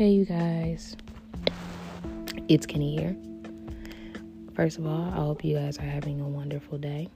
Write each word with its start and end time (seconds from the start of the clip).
Hey, 0.00 0.12
you 0.12 0.24
guys. 0.24 0.96
It's 2.48 2.64
Kenny 2.64 2.96
here. 2.96 3.14
First 4.54 4.78
of 4.78 4.86
all, 4.86 5.10
I 5.12 5.16
hope 5.16 5.44
you 5.44 5.58
guys 5.58 5.76
are 5.76 5.82
having 5.82 6.22
a 6.22 6.26
wonderful 6.26 6.78
day. 6.78 7.10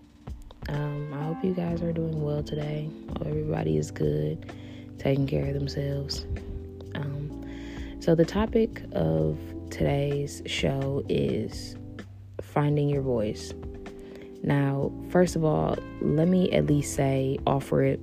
Um, 0.69 1.10
I 1.15 1.24
hope 1.24 1.42
you 1.42 1.54
guys 1.54 1.81
are 1.81 1.94
doing 1.94 2.22
well 2.22 2.42
today. 2.42 2.90
Everybody 3.24 3.78
is 3.78 3.90
good, 3.90 4.53
taking 4.99 5.26
care 5.26 5.47
of 5.47 5.54
themselves. 5.54 6.26
Um, 6.94 7.42
so, 8.01 8.15
the 8.15 8.26
topic 8.26 8.83
of 8.92 9.38
today's 9.71 10.42
show 10.44 11.03
is 11.08 11.76
finding 12.42 12.90
your 12.90 13.01
voice. 13.01 13.54
Now, 14.42 14.92
first 15.08 15.37
of 15.37 15.42
all, 15.46 15.78
let 16.02 16.28
me 16.28 16.52
at 16.52 16.66
least 16.66 16.95
say, 16.95 17.38
offer 17.46 17.82
it. 17.82 18.01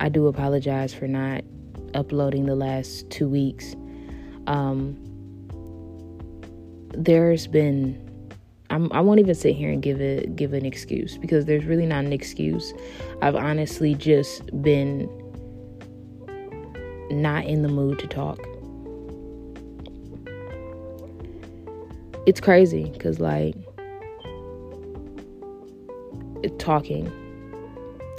I 0.00 0.08
do 0.08 0.26
apologize 0.26 0.94
for 0.94 1.06
not 1.06 1.44
uploading 1.92 2.46
the 2.46 2.56
last 2.56 3.10
two 3.10 3.28
weeks. 3.28 3.76
Um, 4.46 5.02
there's 6.92 7.46
been 7.46 8.02
I'm, 8.70 8.90
I 8.92 9.00
will 9.00 9.12
not 9.12 9.18
even 9.20 9.34
sit 9.34 9.54
here 9.54 9.70
and 9.70 9.82
give 9.82 10.00
it 10.00 10.34
give 10.36 10.52
an 10.52 10.64
excuse 10.64 11.18
because 11.18 11.44
there's 11.44 11.64
really 11.64 11.86
not 11.86 12.04
an 12.04 12.12
excuse. 12.12 12.72
I've 13.22 13.36
honestly 13.36 13.94
just 13.94 14.44
been 14.62 15.08
not 17.10 17.44
in 17.44 17.62
the 17.62 17.68
mood 17.68 17.98
to 18.00 18.06
talk. 18.06 18.38
It's 22.26 22.40
crazy 22.40 22.90
because 22.90 23.20
like 23.20 23.54
talking. 26.58 27.06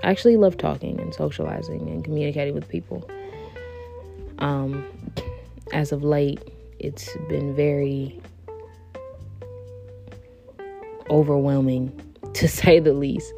I 0.04 0.12
actually 0.12 0.38
love 0.38 0.58
talking 0.58 1.00
and 1.02 1.14
socializing 1.14 1.90
and 1.90 2.04
communicating 2.04 2.54
with 2.54 2.68
people. 2.70 3.10
Um, 4.40 4.86
as 5.78 5.92
of 5.92 6.04
late, 6.04 6.42
it's 6.80 7.16
been 7.30 7.56
very 7.56 8.20
overwhelming 11.08 11.94
to 12.34 12.48
say 12.48 12.80
the 12.80 12.94
least 12.94 13.32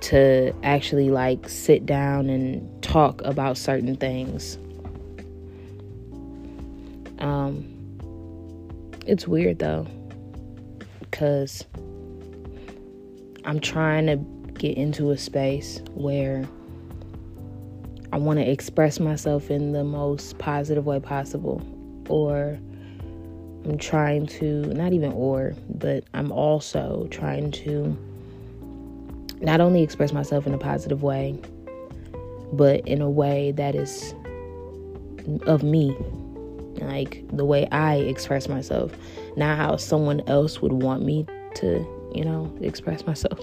to 0.00 0.52
actually 0.64 1.08
like 1.08 1.48
sit 1.48 1.86
down 1.86 2.28
and 2.28 2.82
talk 2.82 3.22
about 3.22 3.56
certain 3.56 3.94
things. 3.94 4.58
Um, 7.20 7.64
it's 9.06 9.28
weird 9.28 9.60
though, 9.60 9.86
because 10.98 11.64
I'm 13.44 13.60
trying 13.60 14.06
to 14.06 14.16
get 14.58 14.76
into 14.76 15.12
a 15.12 15.16
space 15.16 15.80
where 15.94 16.44
I 18.16 18.18
want 18.18 18.38
to 18.38 18.50
express 18.50 18.98
myself 18.98 19.50
in 19.50 19.72
the 19.72 19.84
most 19.84 20.38
positive 20.38 20.86
way 20.86 20.98
possible. 21.00 21.60
Or 22.08 22.58
I'm 23.66 23.76
trying 23.76 24.26
to, 24.38 24.62
not 24.72 24.94
even 24.94 25.12
or, 25.12 25.52
but 25.68 26.04
I'm 26.14 26.32
also 26.32 27.08
trying 27.10 27.50
to 27.50 27.94
not 29.42 29.60
only 29.60 29.82
express 29.82 30.14
myself 30.14 30.46
in 30.46 30.54
a 30.54 30.58
positive 30.58 31.02
way, 31.02 31.38
but 32.54 32.88
in 32.88 33.02
a 33.02 33.10
way 33.10 33.52
that 33.52 33.74
is 33.74 34.14
of 35.42 35.62
me. 35.62 35.94
Like 36.80 37.22
the 37.28 37.44
way 37.44 37.68
I 37.70 37.96
express 37.96 38.48
myself, 38.48 38.96
not 39.36 39.58
how 39.58 39.76
someone 39.76 40.22
else 40.26 40.62
would 40.62 40.72
want 40.72 41.04
me 41.04 41.26
to 41.56 42.10
you 42.14 42.24
know, 42.24 42.50
express 42.62 43.06
myself. 43.06 43.38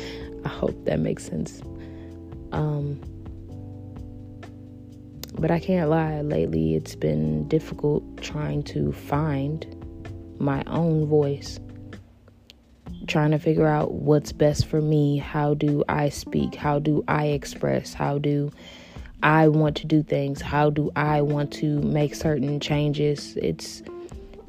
I 0.44 0.48
hope 0.48 0.84
that 0.84 1.00
makes 1.00 1.24
sense. 1.24 1.62
Um, 2.52 3.00
but 5.38 5.50
I 5.50 5.60
can't 5.60 5.88
lie, 5.88 6.20
lately 6.20 6.74
it's 6.74 6.96
been 6.96 7.46
difficult 7.48 8.02
trying 8.20 8.62
to 8.64 8.92
find 8.92 9.66
my 10.38 10.64
own 10.66 11.06
voice. 11.06 11.60
Trying 13.06 13.30
to 13.30 13.38
figure 13.38 13.66
out 13.66 13.92
what's 13.92 14.32
best 14.32 14.66
for 14.66 14.82
me. 14.82 15.16
How 15.16 15.54
do 15.54 15.84
I 15.88 16.08
speak? 16.08 16.54
How 16.54 16.78
do 16.78 17.04
I 17.08 17.26
express? 17.26 17.94
How 17.94 18.18
do 18.18 18.50
I 19.22 19.48
want 19.48 19.76
to 19.78 19.86
do 19.86 20.02
things? 20.02 20.40
How 20.40 20.70
do 20.70 20.90
I 20.96 21.22
want 21.22 21.52
to 21.54 21.80
make 21.82 22.14
certain 22.14 22.60
changes? 22.60 23.36
It's 23.36 23.82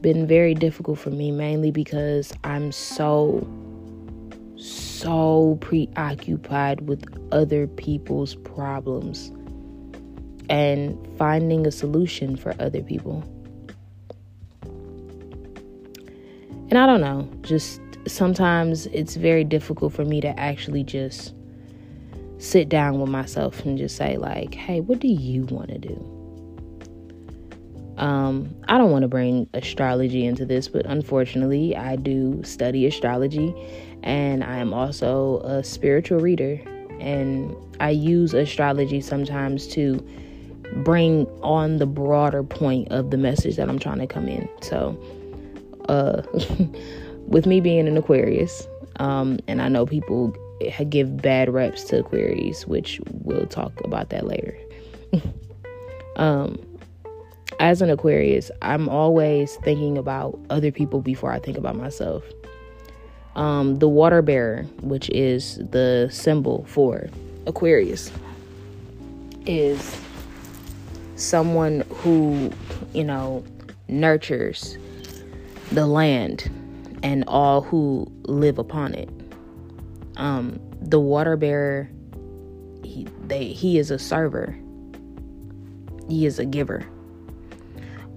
been 0.02 0.28
very 0.28 0.54
difficult 0.56 1.00
for 1.00 1.12
me, 1.12 1.32
mainly 1.32 1.72
because 1.72 2.34
I'm 2.44 2.72
so 2.72 3.48
so 4.58 5.58
preoccupied 5.62 6.82
with 6.82 7.06
other 7.32 7.66
people's 7.68 8.36
problems 8.36 9.32
and 10.50 10.98
finding 11.18 11.66
a 11.66 11.72
solution 11.72 12.36
for 12.36 12.54
other 12.60 12.82
people. 12.82 13.24
And 16.70 16.78
I 16.78 16.86
don't 16.86 17.02
know, 17.02 17.28
just 17.42 17.82
sometimes 18.08 18.88
it's 18.88 19.16
very 19.16 19.44
difficult 19.44 19.94
for 19.94 20.06
me 20.06 20.22
to 20.22 20.40
actually 20.40 20.84
just 20.84 21.34
sit 22.38 22.70
down 22.70 23.00
with 23.00 23.10
myself 23.10 23.66
and 23.66 23.78
just 23.78 23.96
say, 23.96 24.18
like, 24.18 24.54
hey, 24.54 24.80
what 24.80 25.00
do 25.00 25.08
you 25.08 25.46
want 25.46 25.70
to 25.70 25.78
do? 25.78 26.16
Um, 27.98 28.56
I 28.70 28.78
don't 28.78 28.92
want 28.92 29.02
to 29.02 29.10
bring 29.10 29.50
astrology 29.54 30.26
into 30.26 30.46
this, 30.46 30.68
but 30.70 30.86
unfortunately, 30.86 31.76
I 31.76 31.98
do 31.98 32.42
study 32.44 32.86
astrology 32.86 33.54
and 34.04 34.44
I 34.44 34.58
am 34.58 34.74
also 34.74 35.40
a 35.40 35.64
spiritual 35.64 36.20
reader. 36.20 36.62
And 37.00 37.56
I 37.80 37.90
use 37.90 38.34
astrology 38.34 39.02
sometimes 39.02 39.68
to 39.70 40.06
bring 40.78 41.26
on 41.42 41.78
the 41.78 41.86
broader 41.86 42.44
point 42.44 42.92
of 42.92 43.12
the 43.12 43.18
message 43.18 43.56
that 43.56 43.70
I'm 43.70 43.80
trying 43.80 44.00
to 44.00 44.08
come 44.08 44.28
in. 44.28 44.48
So, 44.62 44.98
uh, 45.88 46.22
with 47.28 47.46
me 47.46 47.60
being 47.60 47.88
an 47.88 47.98
Aquarius, 47.98 48.68
um, 48.98 49.40
and 49.48 49.62
I 49.62 49.70
know 49.70 49.86
people 49.86 50.36
give 50.90 51.22
bad 51.22 51.50
reps 51.54 51.84
to 51.86 52.00
Aquarius, 52.00 52.68
which 52.68 53.00
we'll 53.12 53.48
talk 53.48 53.72
about 53.84 54.10
that 54.10 54.28
later. 54.28 54.58
um, 56.16 56.60
as 57.60 57.82
an 57.82 57.90
Aquarius, 57.90 58.52
I'm 58.62 58.88
always 58.88 59.56
thinking 59.58 59.98
about 59.98 60.40
other 60.50 60.72
people 60.72 61.02
before 61.02 61.32
I 61.32 61.40
think 61.40 61.58
about 61.58 61.76
myself. 61.76 62.24
Um, 63.36 63.80
the 63.80 63.88
water 63.88 64.22
bearer, 64.22 64.64
which 64.82 65.10
is 65.10 65.58
the 65.58 66.10
symbol 66.12 66.66
for 66.68 67.10
Aquarius, 67.46 68.12
is 69.46 70.00
someone 71.20 71.82
who, 71.96 72.52
you 72.94 73.04
know, 73.04 73.44
nurtures 73.88 74.78
the 75.72 75.86
land 75.86 76.50
and 77.04 77.24
all 77.28 77.62
who 77.62 78.12
live 78.24 78.58
upon 78.58 78.94
it. 78.94 79.10
Um, 80.18 80.60
the 80.82 81.00
water 81.00 81.38
bearer, 81.38 81.90
he, 82.84 83.08
they, 83.28 83.46
he 83.46 83.78
is 83.78 83.92
a 83.92 84.00
server, 84.00 84.58
he 86.08 86.26
is 86.26 86.40
a 86.40 86.46
giver. 86.46 86.86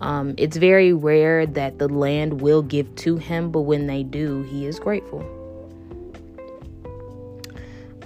Um, 0.00 0.34
it's 0.36 0.56
very 0.56 0.92
rare 0.92 1.46
that 1.46 1.78
the 1.78 1.88
land 1.88 2.40
will 2.40 2.62
give 2.62 2.92
to 2.96 3.16
him, 3.18 3.52
but 3.52 3.60
when 3.60 3.86
they 3.86 4.02
do, 4.02 4.42
he 4.42 4.66
is 4.66 4.80
grateful. 4.80 5.41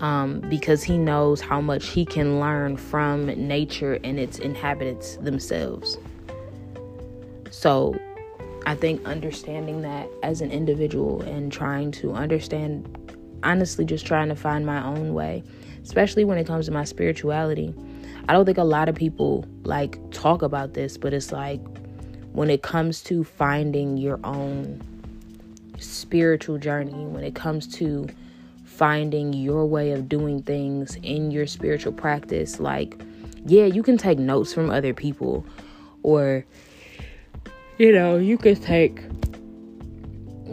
Um, 0.00 0.40
because 0.40 0.82
he 0.82 0.98
knows 0.98 1.40
how 1.40 1.60
much 1.62 1.88
he 1.88 2.04
can 2.04 2.38
learn 2.38 2.76
from 2.76 3.26
nature 3.26 3.98
and 4.04 4.18
its 4.18 4.38
inhabitants 4.38 5.16
themselves. 5.16 5.96
So, 7.50 7.98
I 8.66 8.74
think 8.74 9.06
understanding 9.06 9.82
that 9.82 10.08
as 10.24 10.40
an 10.40 10.50
individual 10.50 11.22
and 11.22 11.52
trying 11.52 11.92
to 11.92 12.12
understand, 12.12 13.16
honestly, 13.44 13.84
just 13.84 14.04
trying 14.04 14.28
to 14.28 14.34
find 14.34 14.66
my 14.66 14.84
own 14.84 15.14
way, 15.14 15.44
especially 15.84 16.24
when 16.24 16.36
it 16.36 16.48
comes 16.48 16.66
to 16.66 16.72
my 16.72 16.82
spirituality. 16.82 17.72
I 18.28 18.32
don't 18.32 18.44
think 18.44 18.58
a 18.58 18.64
lot 18.64 18.88
of 18.88 18.96
people 18.96 19.44
like 19.62 19.98
talk 20.10 20.42
about 20.42 20.74
this, 20.74 20.98
but 20.98 21.14
it's 21.14 21.30
like 21.30 21.60
when 22.32 22.50
it 22.50 22.62
comes 22.62 23.02
to 23.04 23.22
finding 23.22 23.96
your 23.96 24.18
own 24.24 24.82
spiritual 25.78 26.58
journey, 26.58 27.06
when 27.06 27.22
it 27.22 27.36
comes 27.36 27.68
to 27.76 28.08
finding 28.76 29.32
your 29.32 29.64
way 29.64 29.92
of 29.92 30.08
doing 30.08 30.42
things 30.42 30.96
in 31.02 31.30
your 31.30 31.46
spiritual 31.46 31.92
practice, 31.92 32.60
like, 32.60 33.00
yeah, 33.46 33.64
you 33.64 33.82
can 33.82 33.96
take 33.96 34.18
notes 34.18 34.52
from 34.52 34.68
other 34.70 34.92
people, 34.92 35.46
or, 36.02 36.44
you 37.78 37.92
know, 37.92 38.18
you 38.18 38.36
could 38.36 38.60
take 38.62 39.00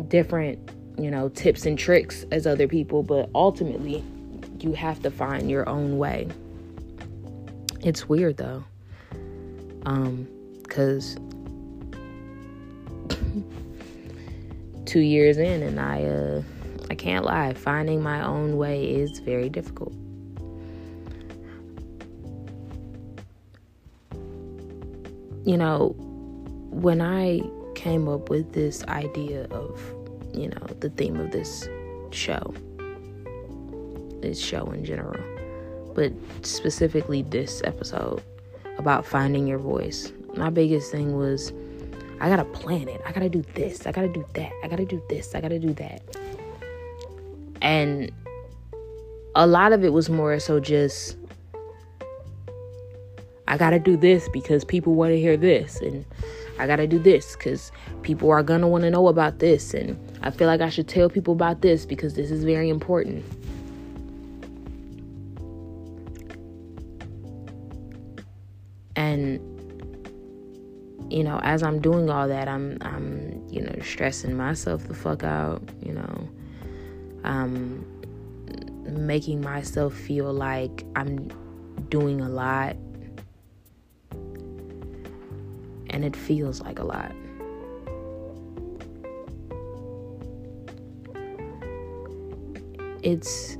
different, 0.07 0.57
you 0.97 1.11
know, 1.11 1.27
tips 1.29 1.65
and 1.65 1.77
tricks 1.77 2.25
as 2.31 2.47
other 2.47 2.67
people, 2.67 3.03
but 3.03 3.29
ultimately, 3.35 4.03
you 4.59 4.71
have 4.73 5.01
to 5.01 5.11
find 5.11 5.51
your 5.51 5.67
own 5.67 5.97
way. 5.97 6.29
It's 7.81 8.07
weird 8.07 8.37
though. 8.37 8.63
Um, 9.85 10.25
because 10.61 11.17
two 14.85 15.01
years 15.01 15.37
in, 15.37 15.61
and 15.61 15.77
I 15.79 16.03
uh, 16.03 16.41
I 16.89 16.95
can't 16.95 17.25
lie, 17.25 17.53
finding 17.53 18.01
my 18.01 18.24
own 18.25 18.57
way 18.57 18.85
is 18.85 19.19
very 19.19 19.50
difficult. 19.50 19.94
You 25.45 25.57
know, 25.57 25.95
when 26.69 27.01
I 27.01 27.41
came 27.75 28.07
up 28.07 28.30
with 28.30 28.53
this 28.53 28.83
idea 28.85 29.45
of, 29.45 29.80
you 30.33 30.47
know, 30.47 30.65
the 30.80 30.89
theme 30.89 31.19
of 31.19 31.31
this 31.31 31.68
show, 32.12 32.53
this 34.21 34.39
show 34.39 34.71
in 34.71 34.85
general, 34.85 35.21
but 35.95 36.13
specifically 36.44 37.24
this 37.24 37.62
episode 37.65 38.24
about 38.77 39.06
finding 39.06 39.47
your 39.47 39.59
voice, 39.59 40.12
my 40.35 40.50
biggest 40.50 40.91
thing 40.91 41.18
was 41.18 41.51
I 42.19 42.30
gotta 42.30 42.45
plan 42.45 42.88
it. 42.88 43.01
I 43.06 43.12
gotta 43.12 43.30
do 43.30 43.44
this. 43.53 43.85
I 43.85 43.91
gotta 43.91 44.07
do 44.07 44.25
that. 44.33 44.51
I 44.63 44.68
gotta 44.69 44.85
do 44.85 45.01
this. 45.09 45.35
I 45.35 45.41
gotta 45.41 45.59
do 45.59 45.74
that. 45.74 46.01
And 47.63 48.12
a 49.36 49.48
lot 49.48 49.74
of 49.74 49.83
it 49.83 49.94
was 49.94 50.10
more 50.10 50.38
so 50.39 50.60
just 50.60 51.18
I 53.48 53.57
gotta 53.57 53.80
do 53.80 53.98
this 53.98 54.30
because 54.30 54.63
people 54.63 54.95
want 54.95 55.12
to 55.12 55.19
hear 55.19 55.38
this, 55.38 55.80
and 55.81 56.06
I 56.60 56.68
gotta 56.68 56.88
do 56.88 57.00
this 57.00 57.36
because 57.36 57.71
people 58.01 58.30
are 58.31 58.44
gonna 58.44 58.68
want 58.68 58.83
to 58.83 58.92
know 58.92 59.07
about 59.07 59.39
this, 59.39 59.74
and 59.74 59.98
I 60.21 60.31
feel 60.31 60.48
like 60.48 60.62
I 60.62 60.69
should 60.69 60.88
tell 60.88 61.10
people 61.10 61.33
about 61.33 61.62
this 61.62 61.86
because 61.86 62.13
this 62.13 62.31
is 62.31 62.44
very 62.44 62.69
important. 62.69 63.24
And 68.95 69.39
you 71.12 71.24
know, 71.24 71.39
as 71.44 71.63
I'm 71.63 71.80
doing 71.80 72.09
all 72.09 72.27
that, 72.27 72.48
I'm 72.48 72.77
I'm 72.81 73.45
you 73.50 73.62
know 73.62 73.75
stressing 73.81 74.36
myself 74.36 74.88
the 74.88 74.94
fuck 74.94 75.24
out, 75.24 75.62
you 75.81 75.94
know. 75.94 76.30
Um 77.23 77.85
making 78.85 79.41
myself 79.41 79.93
feel 79.93 80.31
like 80.31 80.85
I'm 80.95 81.29
doing 81.89 82.21
a 82.21 82.29
lot 82.29 82.75
and 85.89 86.03
it 86.03 86.15
feels 86.15 86.61
like 86.61 86.79
a 86.79 86.83
lot. 86.83 87.11
It's 93.01 93.57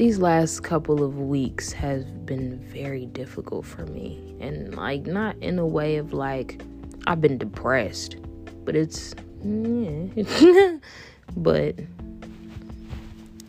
these 0.00 0.18
last 0.18 0.62
couple 0.62 1.04
of 1.04 1.18
weeks 1.18 1.72
has 1.72 2.06
been 2.24 2.58
very 2.72 3.04
difficult 3.04 3.66
for 3.66 3.84
me. 3.84 4.34
And 4.40 4.74
like 4.74 5.02
not 5.02 5.36
in 5.42 5.58
a 5.58 5.66
way 5.66 5.96
of 5.96 6.14
like 6.14 6.62
I've 7.06 7.20
been 7.20 7.36
depressed 7.36 8.16
but 8.64 8.74
it's 8.74 9.14
yeah. 9.44 10.78
but 11.36 11.74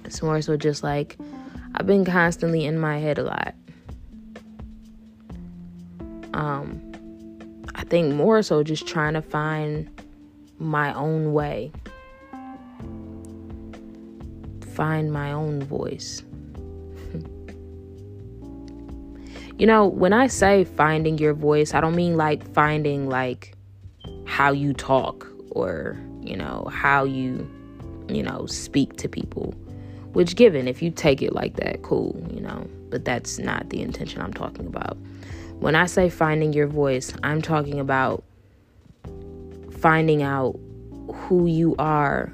it's 0.03 0.21
more 0.21 0.41
so 0.41 0.57
just 0.57 0.83
like 0.83 1.17
I've 1.75 1.87
been 1.87 2.03
constantly 2.03 2.65
in 2.65 2.77
my 2.77 2.97
head 2.97 3.17
a 3.17 3.23
lot. 3.23 3.55
Um 6.33 6.81
I 7.75 7.85
think 7.85 8.13
more 8.13 8.41
so 8.41 8.61
just 8.61 8.85
trying 8.85 9.13
to 9.13 9.21
find 9.21 9.89
my 10.59 10.93
own 10.95 11.31
way. 11.31 11.71
Find 14.75 15.13
my 15.13 15.31
own 15.31 15.63
voice 15.63 16.23
You 19.61 19.67
know, 19.67 19.85
when 19.85 20.11
I 20.11 20.25
say 20.25 20.63
finding 20.63 21.19
your 21.19 21.35
voice, 21.35 21.75
I 21.75 21.81
don't 21.81 21.95
mean 21.95 22.17
like 22.17 22.43
finding 22.51 23.07
like 23.07 23.53
how 24.25 24.51
you 24.51 24.73
talk 24.73 25.27
or, 25.51 25.99
you 26.23 26.35
know, 26.35 26.67
how 26.73 27.03
you, 27.03 27.47
you 28.09 28.23
know, 28.23 28.47
speak 28.47 28.97
to 28.97 29.07
people. 29.07 29.53
Which, 30.13 30.35
given, 30.35 30.67
if 30.67 30.81
you 30.81 30.89
take 30.89 31.21
it 31.21 31.33
like 31.33 31.57
that, 31.57 31.83
cool, 31.83 32.27
you 32.33 32.41
know, 32.41 32.67
but 32.89 33.05
that's 33.05 33.37
not 33.37 33.69
the 33.69 33.83
intention 33.83 34.19
I'm 34.19 34.33
talking 34.33 34.65
about. 34.65 34.97
When 35.59 35.75
I 35.75 35.85
say 35.85 36.09
finding 36.09 36.53
your 36.53 36.65
voice, 36.65 37.13
I'm 37.21 37.43
talking 37.43 37.79
about 37.79 38.23
finding 39.79 40.23
out 40.23 40.59
who 41.13 41.45
you 41.45 41.75
are 41.77 42.31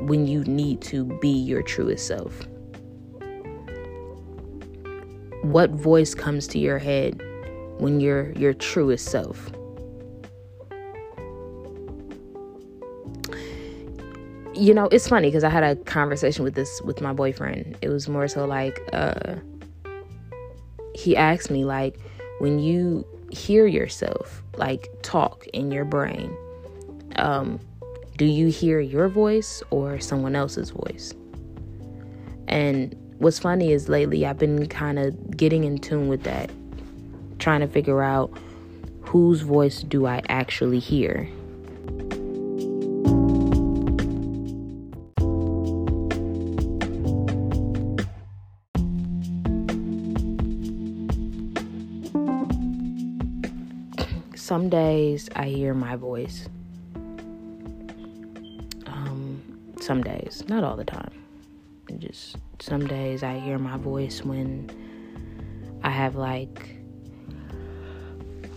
when 0.00 0.26
you 0.26 0.42
need 0.42 0.80
to 0.80 1.04
be 1.20 1.28
your 1.28 1.62
truest 1.62 2.08
self 2.08 2.48
what 5.44 5.70
voice 5.70 6.14
comes 6.14 6.46
to 6.48 6.58
your 6.58 6.78
head 6.78 7.22
when 7.78 8.00
you're 8.00 8.32
your 8.32 8.54
truest 8.54 9.06
self. 9.10 9.50
You 14.54 14.72
know, 14.72 14.88
it's 14.90 15.06
funny 15.08 15.28
because 15.28 15.44
I 15.44 15.50
had 15.50 15.64
a 15.64 15.76
conversation 15.76 16.44
with 16.44 16.54
this 16.54 16.80
with 16.82 17.00
my 17.00 17.12
boyfriend. 17.12 17.76
It 17.82 17.88
was 17.88 18.08
more 18.08 18.26
so 18.26 18.46
like 18.46 18.80
uh 18.92 19.36
he 20.94 21.16
asked 21.16 21.50
me 21.50 21.64
like 21.64 21.98
when 22.38 22.58
you 22.58 23.06
hear 23.30 23.66
yourself 23.66 24.42
like 24.56 24.88
talk 25.02 25.46
in 25.48 25.70
your 25.70 25.84
brain, 25.84 26.34
um 27.16 27.60
do 28.16 28.24
you 28.24 28.46
hear 28.46 28.80
your 28.80 29.08
voice 29.08 29.62
or 29.70 30.00
someone 30.00 30.36
else's 30.36 30.70
voice? 30.70 31.12
And 32.46 32.94
what's 33.18 33.38
funny 33.38 33.72
is 33.72 33.88
lately 33.88 34.26
I've 34.26 34.38
been 34.38 34.66
kind 34.68 34.98
of 34.98 35.36
getting 35.36 35.64
in 35.64 35.78
tune 35.78 36.08
with 36.08 36.22
that, 36.24 36.50
trying 37.38 37.60
to 37.60 37.68
figure 37.68 38.02
out 38.02 38.36
whose 39.02 39.42
voice 39.42 39.82
do 39.82 40.06
I 40.06 40.22
actually 40.28 40.78
hear. 40.78 41.28
Some 54.36 54.68
days 54.68 55.30
I 55.34 55.46
hear 55.46 55.74
my 55.74 55.96
voice. 55.96 56.48
Um, 58.86 59.42
some 59.80 60.02
days, 60.02 60.44
not 60.48 60.62
all 60.62 60.76
the 60.76 60.84
time. 60.84 61.23
Just 62.06 62.36
some 62.58 62.86
days 62.86 63.22
I 63.22 63.38
hear 63.38 63.58
my 63.58 63.78
voice 63.78 64.22
when 64.22 64.70
I 65.82 65.88
have 65.88 66.16
like 66.16 66.76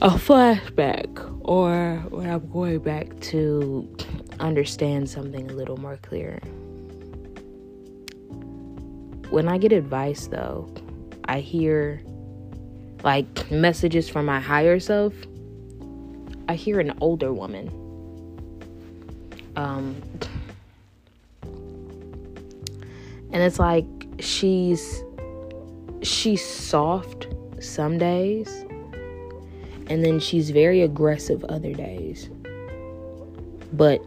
a 0.01 0.09
flashback 0.09 1.07
or 1.47 2.03
when 2.09 2.29
I'm 2.29 2.49
going 2.51 2.79
back 2.79 3.17
to 3.21 3.95
understand 4.41 5.09
something 5.09 5.49
a 5.49 5.54
little 5.54 5.77
more 5.77 5.97
clear. 5.97 6.39
When 9.30 9.47
I 9.47 9.57
get 9.57 9.71
advice 9.71 10.27
though, 10.27 10.69
I 11.25 11.39
hear 11.39 12.01
like 13.04 13.49
messages 13.49 14.09
from 14.09 14.25
my 14.25 14.42
higher 14.42 14.80
self. 14.80 15.13
I 16.49 16.56
hear 16.56 16.81
an 16.81 16.97
older 16.99 17.31
woman. 17.31 17.69
Um, 19.56 20.01
and 23.37 23.45
it's 23.45 23.59
like 23.59 23.85
she's 24.19 25.03
she's 26.01 26.44
soft 26.44 27.27
some 27.59 27.99
days 27.99 28.65
and 29.91 30.03
then 30.03 30.19
she's 30.19 30.49
very 30.49 30.81
aggressive 30.81 31.44
other 31.44 31.71
days. 31.71 32.31
But 33.73 34.01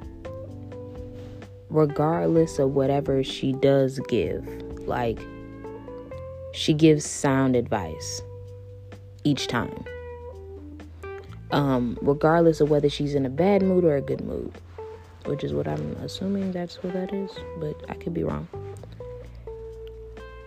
regardless 1.69 2.59
of 2.59 2.71
whatever 2.75 3.23
she 3.23 3.53
does 3.53 4.01
give 4.09 4.45
like 4.89 5.21
she 6.53 6.75
gives 6.75 7.05
sound 7.05 7.55
advice 7.55 8.23
each 9.23 9.47
time. 9.47 9.85
Um 11.53 11.97
regardless 12.03 12.61
of 12.61 12.69
whether 12.69 12.91
she's 12.91 13.15
in 13.15 13.25
a 13.25 13.31
bad 13.31 13.63
mood 13.63 13.85
or 13.85 13.95
a 13.95 14.03
good 14.03 14.23
mood 14.23 14.61
which 15.27 15.45
is 15.45 15.53
what 15.53 15.69
i'm 15.69 15.93
assuming 16.03 16.51
that's 16.51 16.83
what 16.83 16.95
that 16.95 17.13
is 17.13 17.31
but 17.59 17.77
i 17.91 17.95
could 17.95 18.15
be 18.15 18.25
wrong 18.25 18.49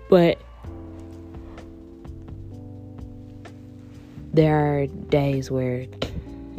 but 0.09 0.39
there 4.33 4.55
are 4.55 4.87
days 4.87 5.51
where, 5.51 5.85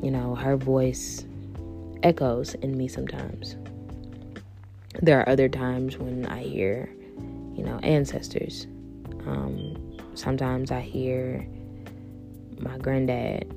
you 0.03 0.11
know, 0.11 0.35
her 0.35 0.57
voice 0.57 1.25
echoes 2.03 2.55
in 2.55 2.77
me 2.77 2.87
sometimes. 2.87 3.57
There 5.03 5.21
are 5.21 5.29
other 5.29 5.49
times 5.49 5.99
when 5.99 6.27
I 6.27 6.43
hear, 6.43 6.89
you 7.55 7.65
know, 7.65 7.79
ancestors. 7.83 8.67
Um, 9.27 9.99
sometimes 10.15 10.71
I 10.71 10.81
hear 10.81 11.47
my 12.59 12.79
granddad, 12.79 13.53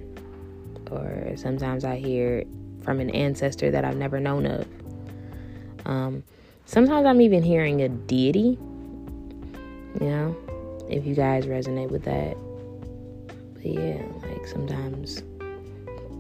or 0.90 1.34
sometimes 1.36 1.86
I 1.86 1.98
hear 1.98 2.44
from 2.82 3.00
an 3.00 3.10
ancestor 3.12 3.70
that 3.70 3.86
I've 3.86 3.98
never 3.98 4.20
known 4.20 4.46
of. 4.46 4.68
Um, 5.86 6.24
sometimes 6.66 7.06
I'm 7.06 7.22
even 7.22 7.44
hearing 7.44 7.82
a 7.82 7.90
deity 7.90 8.58
you 10.00 10.08
know, 10.08 10.36
if 10.90 11.06
you 11.06 11.16
guys 11.16 11.46
resonate 11.46 11.90
with 11.90 12.04
that. 12.04 12.36
But 13.54 13.66
yeah, 13.66 14.04
like 14.30 14.48
sometimes, 14.48 15.24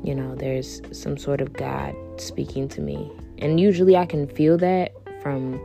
you 0.03 0.15
know, 0.15 0.35
there's 0.35 0.81
some 0.91 1.17
sort 1.17 1.41
of 1.41 1.53
God 1.53 1.95
speaking 2.17 2.67
to 2.69 2.81
me. 2.81 3.11
And 3.37 3.59
usually 3.59 3.95
I 3.95 4.05
can 4.05 4.27
feel 4.27 4.57
that 4.57 4.93
from 5.21 5.59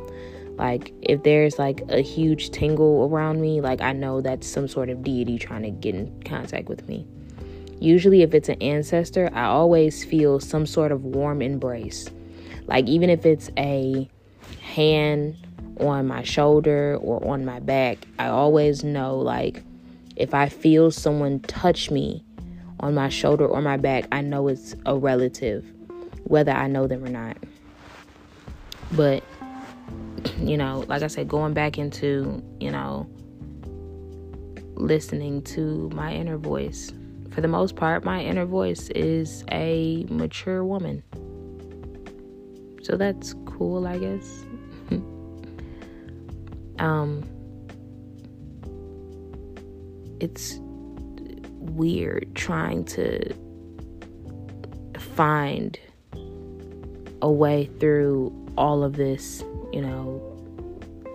Like 0.56 0.92
if 1.02 1.22
there's 1.22 1.58
like 1.58 1.82
a 1.88 2.00
huge 2.00 2.50
tingle 2.50 3.08
around 3.10 3.40
me, 3.40 3.60
like 3.60 3.80
I 3.80 3.92
know 3.92 4.20
that's 4.20 4.46
some 4.46 4.68
sort 4.68 4.90
of 4.90 5.02
deity 5.02 5.38
trying 5.38 5.62
to 5.62 5.70
get 5.70 5.94
in 5.94 6.22
contact 6.24 6.68
with 6.68 6.86
me. 6.88 7.06
Usually 7.80 8.22
if 8.22 8.34
it's 8.34 8.48
an 8.48 8.60
ancestor, 8.62 9.30
I 9.32 9.46
always 9.46 10.04
feel 10.04 10.38
some 10.40 10.66
sort 10.66 10.92
of 10.92 11.04
warm 11.04 11.42
embrace. 11.42 12.08
Like 12.66 12.86
even 12.86 13.10
if 13.10 13.26
it's 13.26 13.50
a 13.58 14.08
hand 14.60 15.36
on 15.80 16.06
my 16.06 16.22
shoulder 16.22 16.98
or 17.00 17.24
on 17.26 17.44
my 17.44 17.60
back, 17.60 17.98
I 18.18 18.28
always 18.28 18.84
know 18.84 19.16
like 19.16 19.62
if 20.16 20.34
I 20.34 20.48
feel 20.48 20.90
someone 20.90 21.40
touch 21.40 21.90
me 21.90 22.24
on 22.80 22.94
my 22.94 23.08
shoulder 23.08 23.46
or 23.46 23.62
my 23.62 23.76
back, 23.76 24.06
I 24.12 24.20
know 24.20 24.48
it's 24.48 24.74
a 24.86 24.96
relative, 24.96 25.64
whether 26.24 26.52
I 26.52 26.66
know 26.66 26.86
them 26.86 27.04
or 27.04 27.08
not. 27.08 27.36
But, 28.92 29.22
you 30.38 30.56
know, 30.56 30.84
like 30.88 31.02
I 31.02 31.06
said, 31.06 31.28
going 31.28 31.54
back 31.54 31.78
into, 31.78 32.42
you 32.60 32.70
know, 32.70 33.08
listening 34.74 35.42
to 35.42 35.90
my 35.94 36.12
inner 36.12 36.38
voice. 36.38 36.92
For 37.30 37.40
the 37.40 37.48
most 37.48 37.76
part, 37.76 38.04
my 38.04 38.22
inner 38.22 38.44
voice 38.44 38.90
is 38.90 39.44
a 39.50 40.04
mature 40.10 40.64
woman. 40.64 41.02
So 42.82 42.96
that's 42.96 43.34
cool, 43.46 43.86
I 43.86 43.98
guess. 43.98 44.44
Um, 46.82 47.22
it's 50.20 50.58
weird 51.60 52.34
trying 52.34 52.84
to 52.84 53.32
find 54.98 55.78
a 57.22 57.30
way 57.30 57.66
through 57.78 58.32
all 58.58 58.82
of 58.82 58.96
this, 58.96 59.44
you 59.72 59.80
know, 59.80 60.20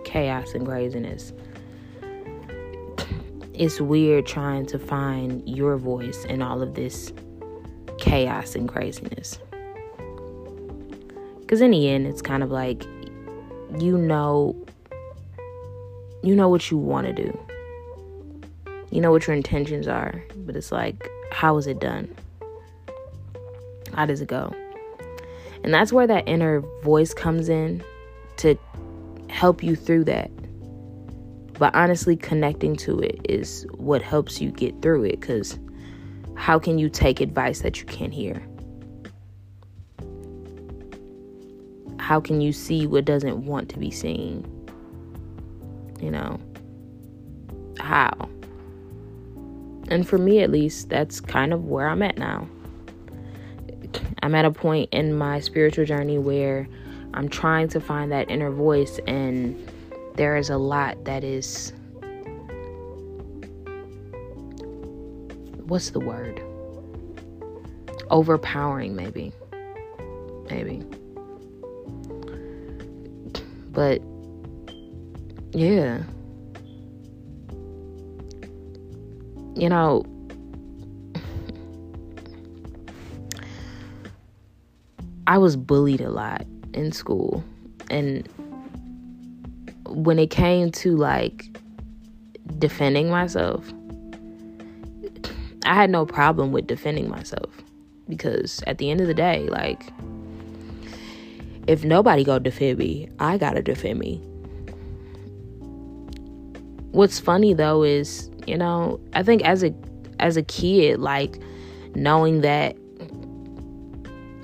chaos 0.04 0.52
and 0.54 0.66
craziness. 0.66 1.32
It's 3.52 3.80
weird 3.80 4.26
trying 4.26 4.66
to 4.66 4.78
find 4.78 5.46
your 5.46 5.76
voice 5.76 6.24
in 6.24 6.40
all 6.40 6.62
of 6.62 6.74
this 6.74 7.12
chaos 7.98 8.54
and 8.54 8.68
craziness. 8.68 9.38
Because 11.40 11.60
in 11.60 11.72
the 11.72 11.88
end, 11.88 12.06
it's 12.06 12.22
kind 12.22 12.42
of 12.42 12.50
like 12.50 12.86
you 13.78 13.98
know, 13.98 14.56
you 16.22 16.34
know 16.34 16.48
what 16.48 16.70
you 16.70 16.76
want 16.76 17.06
to 17.06 17.12
do 17.12 17.38
you 18.90 19.00
know 19.00 19.10
what 19.10 19.26
your 19.26 19.36
intentions 19.36 19.86
are, 19.86 20.22
but 20.36 20.56
it's 20.56 20.72
like, 20.72 21.10
how 21.30 21.56
is 21.58 21.66
it 21.66 21.78
done? 21.78 22.14
How 23.94 24.06
does 24.06 24.20
it 24.20 24.28
go? 24.28 24.54
And 25.62 25.74
that's 25.74 25.92
where 25.92 26.06
that 26.06 26.26
inner 26.26 26.60
voice 26.82 27.12
comes 27.12 27.48
in 27.48 27.82
to 28.38 28.58
help 29.28 29.62
you 29.62 29.76
through 29.76 30.04
that. 30.04 30.30
But 31.58 31.74
honestly, 31.74 32.16
connecting 32.16 32.76
to 32.76 33.00
it 33.00 33.20
is 33.28 33.66
what 33.74 34.00
helps 34.00 34.40
you 34.40 34.50
get 34.50 34.80
through 34.80 35.04
it 35.04 35.20
because 35.20 35.58
how 36.36 36.58
can 36.58 36.78
you 36.78 36.88
take 36.88 37.20
advice 37.20 37.60
that 37.60 37.80
you 37.80 37.86
can't 37.86 38.14
hear? 38.14 38.46
How 41.98 42.20
can 42.20 42.40
you 42.40 42.52
see 42.52 42.86
what 42.86 43.04
doesn't 43.04 43.44
want 43.44 43.68
to 43.70 43.78
be 43.78 43.90
seen? 43.90 44.57
You 46.00 46.10
know, 46.10 46.40
how? 47.78 48.28
And 49.88 50.06
for 50.06 50.18
me, 50.18 50.40
at 50.42 50.50
least, 50.50 50.90
that's 50.90 51.20
kind 51.20 51.52
of 51.52 51.64
where 51.64 51.88
I'm 51.88 52.02
at 52.02 52.18
now. 52.18 52.48
I'm 54.22 54.34
at 54.34 54.44
a 54.44 54.50
point 54.50 54.90
in 54.92 55.14
my 55.14 55.40
spiritual 55.40 55.86
journey 55.86 56.18
where 56.18 56.68
I'm 57.14 57.28
trying 57.28 57.68
to 57.68 57.80
find 57.80 58.12
that 58.12 58.30
inner 58.30 58.50
voice, 58.50 59.00
and 59.06 59.56
there 60.14 60.36
is 60.36 60.50
a 60.50 60.58
lot 60.58 61.04
that 61.04 61.24
is. 61.24 61.72
What's 65.64 65.90
the 65.90 66.00
word? 66.00 66.42
Overpowering, 68.10 68.94
maybe. 68.94 69.32
Maybe. 70.50 70.82
But, 73.70 74.02
yeah. 75.52 76.02
you 79.58 79.68
know, 79.68 80.04
I 85.26 85.36
was 85.36 85.56
bullied 85.56 86.00
a 86.00 86.10
lot 86.10 86.46
in 86.72 86.92
school. 86.92 87.44
And 87.90 88.26
when 89.86 90.18
it 90.18 90.30
came 90.30 90.70
to 90.72 90.96
like 90.96 91.46
defending 92.58 93.10
myself, 93.10 93.70
I 95.64 95.74
had 95.74 95.90
no 95.90 96.06
problem 96.06 96.52
with 96.52 96.66
defending 96.66 97.10
myself 97.10 97.52
because 98.08 98.62
at 98.66 98.78
the 98.78 98.90
end 98.90 99.00
of 99.00 99.06
the 99.06 99.14
day, 99.14 99.48
like 99.50 99.92
if 101.66 101.84
nobody 101.84 102.22
go 102.22 102.38
defend 102.38 102.78
me, 102.78 103.08
I 103.18 103.38
gotta 103.38 103.60
defend 103.60 103.98
me. 103.98 104.22
What's 106.92 107.20
funny 107.20 107.52
though 107.52 107.82
is 107.82 108.30
you 108.48 108.56
know 108.56 108.98
i 109.12 109.22
think 109.22 109.44
as 109.44 109.62
a 109.62 109.72
as 110.18 110.36
a 110.36 110.42
kid 110.42 110.98
like 110.98 111.38
knowing 111.94 112.40
that 112.40 112.74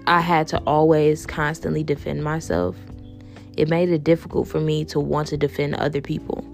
i 0.06 0.20
had 0.20 0.46
to 0.46 0.58
always 0.66 1.24
constantly 1.24 1.82
defend 1.82 2.22
myself 2.22 2.76
it 3.56 3.68
made 3.68 3.88
it 3.88 4.04
difficult 4.04 4.46
for 4.46 4.60
me 4.60 4.84
to 4.84 5.00
want 5.00 5.26
to 5.28 5.36
defend 5.38 5.74
other 5.76 6.02
people 6.02 6.44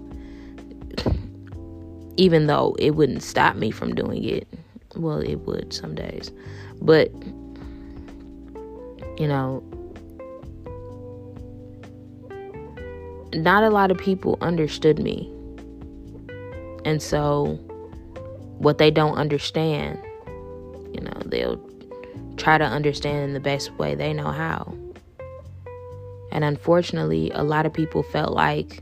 even 2.15 2.47
though 2.47 2.75
it 2.79 2.91
wouldn't 2.91 3.23
stop 3.23 3.55
me 3.55 3.71
from 3.71 3.95
doing 3.95 4.23
it. 4.23 4.47
Well 4.95 5.19
it 5.19 5.35
would 5.47 5.73
some 5.73 5.95
days 5.95 6.31
but 6.81 7.11
you 9.17 9.27
know 9.27 9.63
not 13.33 13.63
a 13.63 13.69
lot 13.69 13.91
of 13.91 13.97
people 13.97 14.37
understood 14.41 14.99
me 14.99 15.31
and 16.85 17.01
so, 17.01 17.59
what 18.57 18.77
they 18.77 18.91
don't 18.91 19.15
understand, 19.15 19.99
you 20.93 21.01
know, 21.01 21.21
they'll 21.25 21.59
try 22.37 22.57
to 22.57 22.63
understand 22.63 23.23
in 23.23 23.33
the 23.33 23.39
best 23.39 23.71
way 23.73 23.95
they 23.95 24.13
know 24.13 24.31
how. 24.31 24.73
And 26.31 26.43
unfortunately, 26.43 27.31
a 27.33 27.43
lot 27.43 27.65
of 27.65 27.73
people 27.73 28.03
felt 28.03 28.33
like 28.33 28.81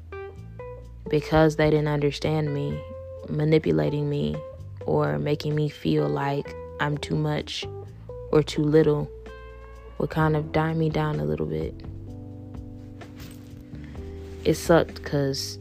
because 1.09 1.55
they 1.55 1.69
didn't 1.69 1.87
understand 1.87 2.53
me, 2.53 2.79
manipulating 3.27 4.09
me 4.09 4.35
or 4.85 5.17
making 5.17 5.55
me 5.55 5.67
feel 5.67 6.07
like 6.07 6.55
I'm 6.79 6.97
too 6.97 7.15
much 7.15 7.65
or 8.31 8.43
too 8.43 8.63
little 8.63 9.09
would 9.97 10.09
kind 10.09 10.35
of 10.35 10.51
die 10.51 10.73
me 10.73 10.89
down 10.89 11.19
a 11.19 11.25
little 11.25 11.45
bit. 11.45 11.73
It 14.45 14.55
sucked 14.55 14.95
because 14.95 15.59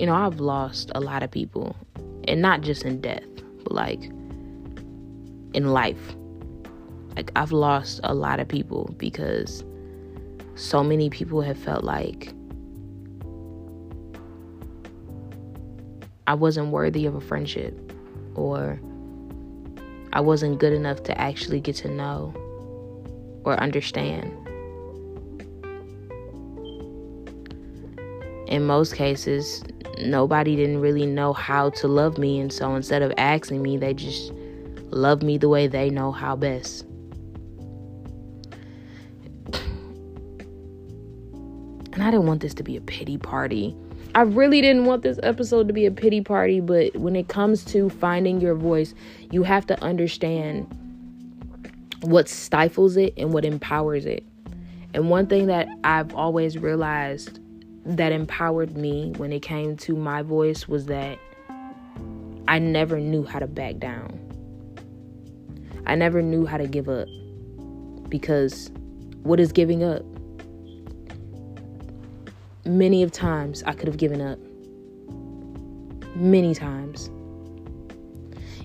you 0.00 0.06
know, 0.06 0.14
I've 0.14 0.40
lost 0.40 0.90
a 0.94 1.00
lot 1.00 1.22
of 1.22 1.30
people, 1.30 1.76
and 2.26 2.40
not 2.40 2.62
just 2.62 2.84
in 2.84 3.02
death, 3.02 3.22
but 3.62 3.72
like 3.72 4.02
in 5.52 5.72
life. 5.72 6.16
Like, 7.16 7.30
I've 7.36 7.52
lost 7.52 8.00
a 8.02 8.14
lot 8.14 8.40
of 8.40 8.48
people 8.48 8.94
because 8.96 9.62
so 10.54 10.82
many 10.82 11.10
people 11.10 11.42
have 11.42 11.58
felt 11.58 11.84
like 11.84 12.32
I 16.26 16.32
wasn't 16.32 16.68
worthy 16.68 17.04
of 17.04 17.14
a 17.14 17.20
friendship 17.20 17.92
or 18.34 18.80
I 20.14 20.20
wasn't 20.20 20.60
good 20.60 20.72
enough 20.72 21.02
to 21.04 21.20
actually 21.20 21.60
get 21.60 21.76
to 21.76 21.88
know 21.88 22.32
or 23.44 23.60
understand. 23.60 24.32
In 28.46 28.64
most 28.66 28.94
cases, 28.94 29.62
nobody 30.04 30.56
didn't 30.56 30.80
really 30.80 31.06
know 31.06 31.32
how 31.32 31.70
to 31.70 31.88
love 31.88 32.18
me. 32.18 32.40
And 32.40 32.52
so 32.52 32.74
instead 32.74 33.02
of 33.02 33.12
asking 33.16 33.62
me, 33.62 33.76
they 33.76 33.94
just 33.94 34.32
love 34.90 35.22
me 35.22 35.38
the 35.38 35.48
way 35.48 35.66
they 35.66 35.90
know 35.90 36.12
how 36.12 36.36
best. 36.36 36.84
And 41.92 42.02
I 42.02 42.10
didn't 42.10 42.26
want 42.26 42.40
this 42.40 42.54
to 42.54 42.62
be 42.62 42.76
a 42.76 42.80
pity 42.80 43.18
party. 43.18 43.76
I 44.14 44.22
really 44.22 44.60
didn't 44.60 44.86
want 44.86 45.02
this 45.02 45.20
episode 45.22 45.68
to 45.68 45.74
be 45.74 45.86
a 45.86 45.90
pity 45.90 46.20
party, 46.20 46.60
but 46.60 46.96
when 46.96 47.14
it 47.14 47.28
comes 47.28 47.64
to 47.66 47.90
finding 47.90 48.40
your 48.40 48.54
voice, 48.54 48.94
you 49.30 49.42
have 49.42 49.66
to 49.66 49.82
understand 49.82 50.66
what 52.00 52.28
stifles 52.28 52.96
it 52.96 53.14
and 53.16 53.32
what 53.32 53.44
empowers 53.44 54.06
it. 54.06 54.24
And 54.94 55.10
one 55.10 55.26
thing 55.26 55.46
that 55.46 55.68
I've 55.84 56.14
always 56.14 56.58
realized 56.58 57.38
that 57.96 58.12
empowered 58.12 58.76
me 58.76 59.12
when 59.16 59.32
it 59.32 59.40
came 59.40 59.76
to 59.78 59.96
my 59.96 60.22
voice 60.22 60.68
was 60.68 60.86
that 60.86 61.18
I 62.48 62.58
never 62.58 62.98
knew 62.98 63.24
how 63.24 63.38
to 63.38 63.46
back 63.46 63.78
down. 63.78 64.18
I 65.86 65.94
never 65.94 66.22
knew 66.22 66.46
how 66.46 66.56
to 66.56 66.66
give 66.66 66.88
up 66.88 67.08
because 68.08 68.70
What 69.22 69.38
is 69.38 69.52
giving 69.52 69.84
up? 69.84 70.02
Many 72.64 73.02
of 73.02 73.12
times 73.12 73.62
I 73.64 73.72
could 73.72 73.86
have 73.86 73.98
given 73.98 74.20
up. 74.20 74.38
Many 76.16 76.54
times. 76.54 77.10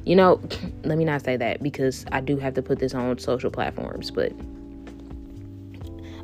You 0.05 0.15
know, 0.15 0.41
let 0.83 0.97
me 0.97 1.03
not 1.05 1.23
say 1.23 1.35
that 1.37 1.61
because 1.61 2.05
I 2.11 2.21
do 2.21 2.37
have 2.37 2.53
to 2.53 2.61
put 2.61 2.79
this 2.79 2.93
on 2.93 3.17
social 3.17 3.51
platforms, 3.51 4.11
but 4.11 4.31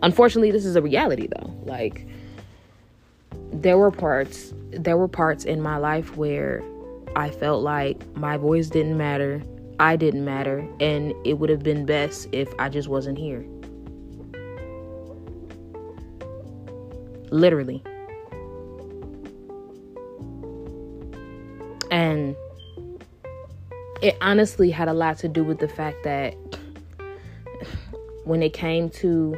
unfortunately 0.02 0.52
this 0.52 0.66
is 0.66 0.76
a 0.76 0.82
reality 0.82 1.28
though. 1.28 1.54
Like 1.64 2.08
there 3.52 3.78
were 3.78 3.92
parts 3.92 4.54
there 4.72 4.98
were 4.98 5.08
parts 5.08 5.44
in 5.44 5.62
my 5.62 5.78
life 5.78 6.16
where 6.16 6.64
I 7.16 7.30
felt 7.30 7.62
like 7.62 8.06
my 8.16 8.38
voice 8.38 8.70
didn't 8.70 8.98
matter, 8.98 9.44
I 9.80 9.98
didn't 9.98 10.24
matter, 10.24 10.66
and 10.80 11.14
it 11.26 11.40
would 11.40 11.50
have 11.50 11.62
been 11.62 11.86
best 11.86 12.30
if 12.32 12.54
I 12.58 12.70
just 12.70 12.88
wasn't 12.88 13.18
here. 13.18 13.46
Literally. 17.32 17.84
And 21.92 22.36
it 24.02 24.18
honestly 24.22 24.72
had 24.72 24.88
a 24.88 24.94
lot 24.94 25.18
to 25.20 25.28
do 25.28 25.44
with 25.44 25.60
the 25.60 25.68
fact 25.68 26.04
that 26.04 26.34
when 28.24 28.42
it 28.42 28.54
came 28.54 28.90
to 28.90 29.38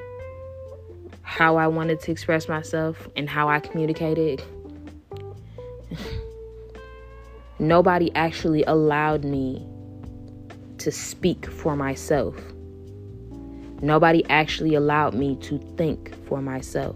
how 1.33 1.57
I 1.57 1.65
wanted 1.65 1.99
to 2.01 2.11
express 2.11 2.47
myself 2.47 3.09
and 3.15 3.27
how 3.27 3.49
I 3.49 3.59
communicated, 3.59 4.43
nobody 7.59 8.13
actually 8.13 8.63
allowed 8.65 9.25
me 9.25 9.67
to 10.77 10.91
speak 10.91 11.47
for 11.47 11.75
myself. 11.75 12.35
Nobody 13.81 14.23
actually 14.29 14.75
allowed 14.75 15.15
me 15.15 15.35
to 15.37 15.57
think 15.75 16.13
for 16.27 16.39
myself. 16.39 16.95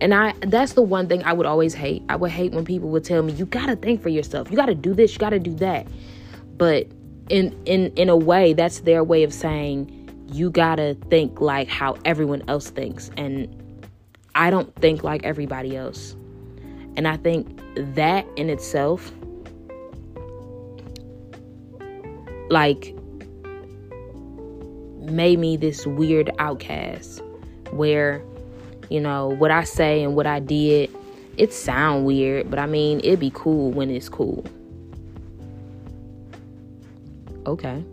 And 0.00 0.14
I 0.14 0.32
that's 0.40 0.72
the 0.72 0.82
one 0.82 1.08
thing 1.08 1.22
I 1.22 1.34
would 1.34 1.46
always 1.46 1.74
hate. 1.74 2.02
I 2.08 2.16
would 2.16 2.30
hate 2.30 2.52
when 2.52 2.64
people 2.64 2.88
would 2.88 3.04
tell 3.04 3.22
me, 3.22 3.34
"You 3.34 3.44
got 3.44 3.66
to 3.66 3.76
think 3.76 4.00
for 4.00 4.08
yourself. 4.08 4.50
You 4.50 4.56
got 4.56 4.66
to 4.66 4.74
do 4.74 4.94
this, 4.94 5.12
you 5.12 5.18
got 5.18 5.30
to 5.30 5.38
do 5.38 5.54
that." 5.56 5.86
But 6.56 6.86
in 7.28 7.54
in 7.66 7.92
in 7.96 8.08
a 8.08 8.16
way, 8.16 8.54
that's 8.54 8.80
their 8.80 9.04
way 9.04 9.22
of 9.22 9.34
saying 9.34 9.92
you 10.32 10.50
got 10.50 10.76
to 10.76 10.94
think 11.10 11.40
like 11.40 11.68
how 11.68 11.96
everyone 12.04 12.42
else 12.48 12.70
thinks. 12.70 13.10
And 13.16 13.48
I 14.34 14.50
don't 14.50 14.74
think 14.76 15.02
like 15.04 15.24
everybody 15.24 15.76
else. 15.76 16.16
And 16.96 17.06
I 17.06 17.16
think 17.16 17.60
that 17.94 18.26
in 18.36 18.50
itself 18.50 19.12
like 22.48 22.94
made 25.10 25.38
me 25.38 25.56
this 25.56 25.86
weird 25.86 26.30
outcast 26.38 27.22
where 27.70 28.22
you 28.88 29.00
know 29.00 29.28
what 29.28 29.50
i 29.50 29.64
say 29.64 30.02
and 30.02 30.14
what 30.14 30.26
i 30.26 30.38
did 30.38 30.90
it 31.36 31.52
sound 31.52 32.04
weird 32.04 32.48
but 32.48 32.58
i 32.58 32.66
mean 32.66 32.98
it'd 33.00 33.20
be 33.20 33.32
cool 33.34 33.70
when 33.72 33.90
it's 33.90 34.08
cool 34.08 34.44
okay 37.46 37.84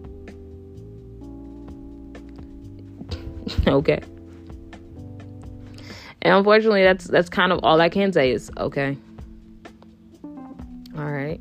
okay 3.68 4.00
and 6.22 6.34
unfortunately 6.34 6.84
that's 6.84 7.06
that's 7.06 7.30
kind 7.30 7.52
of 7.52 7.60
all 7.64 7.80
i 7.82 7.90
can 7.90 8.12
say 8.12 8.32
is 8.32 8.52
okay 8.58 8.98
all 10.98 11.12
right 11.12 11.40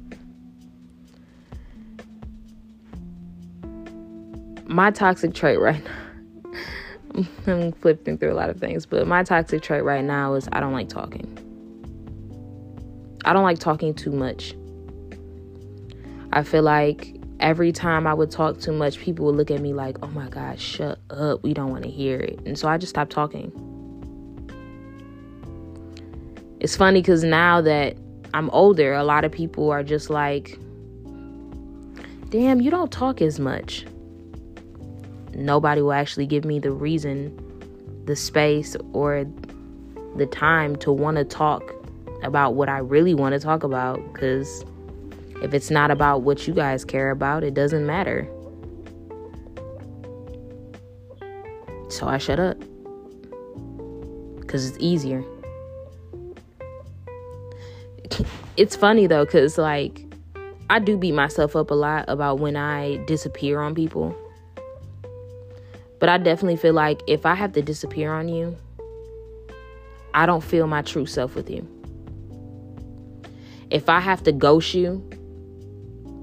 my 4.73 4.91
toxic 4.91 5.35
trait 5.35 5.61
right 5.61 5.83
now, 5.85 7.25
I'm 7.47 7.73
flipping 7.73 8.19
through 8.19 8.33
a 8.33 8.35
lot 8.35 8.51
of 8.51 8.59
things, 8.59 8.87
but 8.87 9.07
my 9.07 9.23
toxic 9.23 9.63
trait 9.63 9.85
right 9.85 10.05
now 10.05 10.35
is 10.35 10.49
I 10.53 10.61
don't 10.61 10.73
like 10.73 10.89
talking. 10.89 11.29
I 13.25 13.33
don't 13.33 13.45
like 13.45 13.59
talking 13.59 13.95
too 13.95 14.11
much. 14.11 14.55
I 16.33 16.43
feel 16.43 16.63
like 16.63 17.17
every 17.43 17.73
time 17.73 18.07
I 18.07 18.15
would 18.15 18.31
talk 18.31 18.61
too 18.61 18.73
much, 18.73 18.99
people 18.99 19.27
would 19.27 19.37
look 19.37 19.51
at 19.51 19.61
me 19.61 19.75
like, 19.75 19.99
oh 20.03 20.09
my 20.09 20.29
God, 20.29 20.59
shut 20.59 20.99
up. 21.11 21.43
We 21.43 21.53
don't 21.53 21.71
want 21.71 21.85
to 21.85 21.91
hear 21.91 22.19
it. 22.19 22.41
And 22.47 22.59
so 22.59 22.69
I 22.69 22.79
just 22.79 22.91
stopped 22.91 23.13
talking. 23.13 23.53
It's 26.61 26.77
funny 26.77 27.03
because 27.03 27.25
now 27.25 27.61
that 27.61 27.99
I'm 28.33 28.49
older, 28.51 28.95
a 28.95 29.05
lot 29.05 29.25
of 29.25 29.33
people 29.33 29.71
are 29.71 29.83
just 29.83 30.09
like, 30.09 30.59
damn, 32.31 32.63
you 32.63 32.71
don't 32.71 32.91
talk 32.91 33.21
as 33.21 33.39
much 33.39 33.85
nobody 35.35 35.83
will 35.83 35.93
actually 35.93 36.27
give 36.27 36.45
me 36.45 36.59
the 36.59 36.71
reason, 36.71 37.37
the 38.07 38.17
space, 38.17 38.77
or 38.93 39.25
the 40.17 40.27
time 40.27 40.77
to 40.77 40.93
want 40.93 41.17
to 41.17 41.25
talk 41.25 41.75
about 42.23 42.55
what 42.55 42.69
I 42.69 42.79
really 42.79 43.15
want 43.15 43.33
to 43.35 43.41
talk 43.41 43.63
about. 43.65 44.01
Because 44.13 44.65
if 45.43 45.53
it's 45.53 45.71
not 45.71 45.91
about 45.91 46.23
what 46.23 46.47
you 46.47 46.55
guys 46.55 46.85
care 46.85 47.11
about, 47.11 47.43
it 47.43 47.53
doesn't 47.53 47.85
matter. 47.85 48.29
So 51.89 52.07
I 52.07 52.19
shut 52.19 52.39
up. 52.39 52.57
Because 54.39 54.69
it's 54.69 54.79
easier. 54.79 55.25
it's 58.57 58.77
funny 58.77 59.09
though, 59.09 59.25
because 59.25 59.59
like 59.59 60.05
I 60.71 60.79
do 60.79 60.97
beat 60.97 61.13
myself 61.13 61.57
up 61.57 61.73
a 61.73 61.75
lot 61.75 62.05
about 62.07 62.39
when 62.39 62.55
I 62.57 62.99
disappear 63.07 63.61
on 63.61 63.75
people. 63.75 64.17
But 65.99 66.09
I 66.09 66.19
definitely 66.19 66.57
feel 66.57 66.75
like 66.75 67.03
if 67.09 67.27
I 67.27 67.35
have 67.35 67.53
to 67.55 67.63
disappear 67.63 68.13
on 68.13 68.29
you, 68.29 68.57
I 70.15 70.27
don't 70.27 70.43
feel 70.43 70.69
my 70.69 70.83
true 70.83 71.07
self 71.07 71.35
with 71.35 71.51
you. 71.51 71.67
If 73.71 73.89
I 73.89 73.99
have 73.99 74.23
to 74.25 74.33
ghost 74.33 74.75
you, 74.75 75.09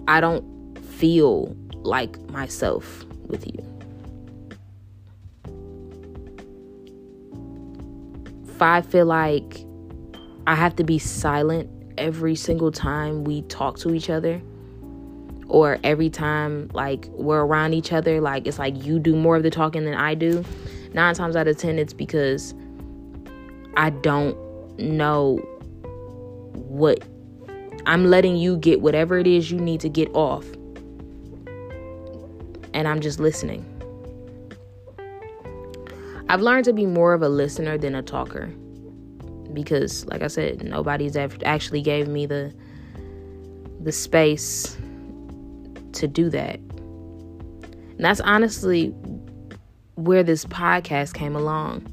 I 0.09 0.21
don't 0.21 0.43
feel 0.79 1.55
like 1.83 2.19
myself 2.31 3.05
with 3.27 3.45
you. 3.45 3.63
If 8.49 8.59
I 8.59 8.81
feel 8.81 9.05
like 9.05 9.63
I 10.47 10.55
have 10.55 10.75
to 10.77 10.83
be 10.83 10.97
silent 10.97 11.69
every 11.99 12.35
single 12.35 12.71
time 12.71 13.23
we 13.23 13.43
talk 13.43 13.77
to 13.79 13.93
each 13.93 14.09
other, 14.09 14.41
or 15.47 15.77
every 15.83 16.09
time 16.09 16.71
like 16.73 17.05
we're 17.11 17.45
around 17.45 17.73
each 17.73 17.91
other 17.91 18.19
like 18.21 18.47
it's 18.47 18.59
like 18.59 18.83
you 18.83 18.99
do 18.99 19.15
more 19.15 19.35
of 19.35 19.41
the 19.41 19.49
talking 19.49 19.83
than 19.83 19.95
i 19.95 20.13
do 20.13 20.45
nine 20.93 21.15
times 21.15 21.35
out 21.35 21.47
of 21.47 21.57
ten 21.57 21.79
it's 21.79 21.91
because 21.91 22.53
i 23.75 23.89
don't 23.89 24.37
know 24.77 25.37
what 26.53 27.03
i'm 27.85 28.05
letting 28.05 28.35
you 28.35 28.57
get 28.57 28.81
whatever 28.81 29.17
it 29.17 29.27
is 29.27 29.51
you 29.51 29.59
need 29.59 29.79
to 29.79 29.89
get 29.89 30.09
off 30.13 30.45
and 32.73 32.87
i'm 32.87 32.99
just 32.99 33.19
listening 33.19 33.65
i've 36.29 36.41
learned 36.41 36.65
to 36.65 36.73
be 36.73 36.85
more 36.85 37.13
of 37.13 37.21
a 37.21 37.29
listener 37.29 37.77
than 37.77 37.95
a 37.95 38.01
talker 38.01 38.47
because 39.53 40.05
like 40.07 40.21
i 40.21 40.27
said 40.27 40.63
nobody's 40.63 41.15
actually 41.15 41.81
gave 41.81 42.07
me 42.07 42.25
the 42.25 42.53
the 43.81 43.91
space 43.91 44.77
to 45.93 46.07
do 46.07 46.29
that. 46.29 46.55
And 46.55 48.05
that's 48.05 48.21
honestly 48.21 48.87
where 49.95 50.23
this 50.23 50.45
podcast 50.45 51.13
came 51.13 51.35
along. 51.35 51.85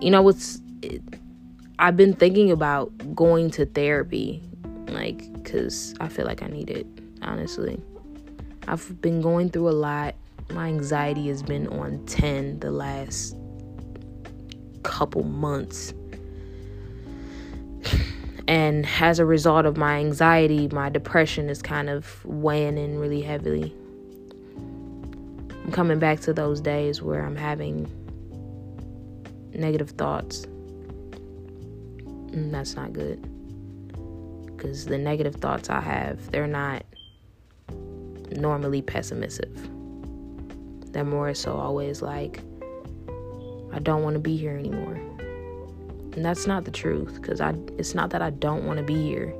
You 0.00 0.10
know, 0.10 0.22
what's 0.22 0.60
I've 1.80 1.96
been 1.96 2.12
thinking 2.12 2.50
about 2.50 3.14
going 3.14 3.50
to 3.52 3.64
therapy, 3.64 4.42
like, 4.88 5.32
because 5.34 5.94
I 6.00 6.08
feel 6.08 6.24
like 6.26 6.42
I 6.42 6.48
need 6.48 6.70
it, 6.70 6.86
honestly. 7.22 7.80
I've 8.66 9.00
been 9.00 9.20
going 9.20 9.50
through 9.50 9.68
a 9.68 9.70
lot. 9.70 10.16
My 10.50 10.66
anxiety 10.66 11.28
has 11.28 11.42
been 11.42 11.68
on 11.68 12.04
10 12.06 12.58
the 12.58 12.72
last 12.72 13.36
couple 14.82 15.22
months. 15.22 15.94
And 18.48 18.88
as 19.00 19.18
a 19.18 19.24
result 19.24 19.64
of 19.66 19.76
my 19.76 19.98
anxiety, 19.98 20.68
my 20.68 20.88
depression 20.88 21.48
is 21.48 21.62
kind 21.62 21.88
of 21.88 22.24
weighing 22.24 22.78
in 22.78 22.98
really 22.98 23.20
heavily. 23.22 23.72
I'm 24.56 25.70
coming 25.70 25.98
back 25.98 26.20
to 26.20 26.32
those 26.32 26.60
days 26.60 27.02
where 27.02 27.24
I'm 27.24 27.36
having 27.36 27.86
negative 29.52 29.90
thoughts. 29.90 30.46
And 32.32 32.52
that's 32.52 32.74
not 32.74 32.92
good. 32.92 33.22
Because 34.46 34.86
the 34.86 34.98
negative 34.98 35.36
thoughts 35.36 35.70
I 35.70 35.80
have, 35.80 36.30
they're 36.30 36.46
not 36.46 36.84
normally 38.30 38.82
pessimistic. 38.82 39.50
They're 40.92 41.04
more 41.04 41.34
so 41.34 41.56
always 41.56 42.02
like, 42.02 42.40
I 43.72 43.78
don't 43.78 44.02
want 44.02 44.14
to 44.14 44.20
be 44.20 44.36
here 44.36 44.56
anymore. 44.56 44.94
And 46.14 46.24
that's 46.24 46.46
not 46.46 46.64
the 46.64 46.70
truth 46.70 47.20
because 47.20 47.40
I 47.40 47.54
it's 47.76 47.94
not 47.94 48.10
that 48.10 48.22
I 48.22 48.30
don't 48.30 48.64
want 48.64 48.78
to 48.78 48.84
be 48.84 49.00
here. 49.00 49.32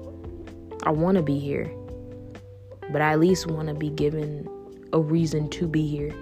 I 0.85 0.90
want 0.90 1.16
to 1.16 1.22
be 1.22 1.38
here. 1.38 1.70
But 2.90 3.03
I 3.03 3.12
at 3.12 3.20
least 3.20 3.46
want 3.46 3.68
to 3.68 3.74
be 3.74 3.90
given 3.90 4.48
a 4.92 5.01
reason 5.01 5.51
to 5.51 5.66
be 5.66 5.87
here. 5.87 6.14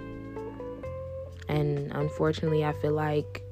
And 1.47 1.91
unfortunately, 1.93 2.65
I 2.65 2.73
feel 2.73 2.93
like 2.93 3.43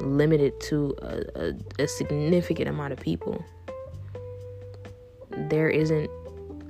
limited 0.00 0.60
to 0.60 0.94
a, 1.02 1.22
a, 1.34 1.52
a 1.84 1.88
significant 1.88 2.68
amount 2.68 2.92
of 2.92 3.00
people. 3.00 3.44
There 5.30 5.68
isn't 5.68 6.08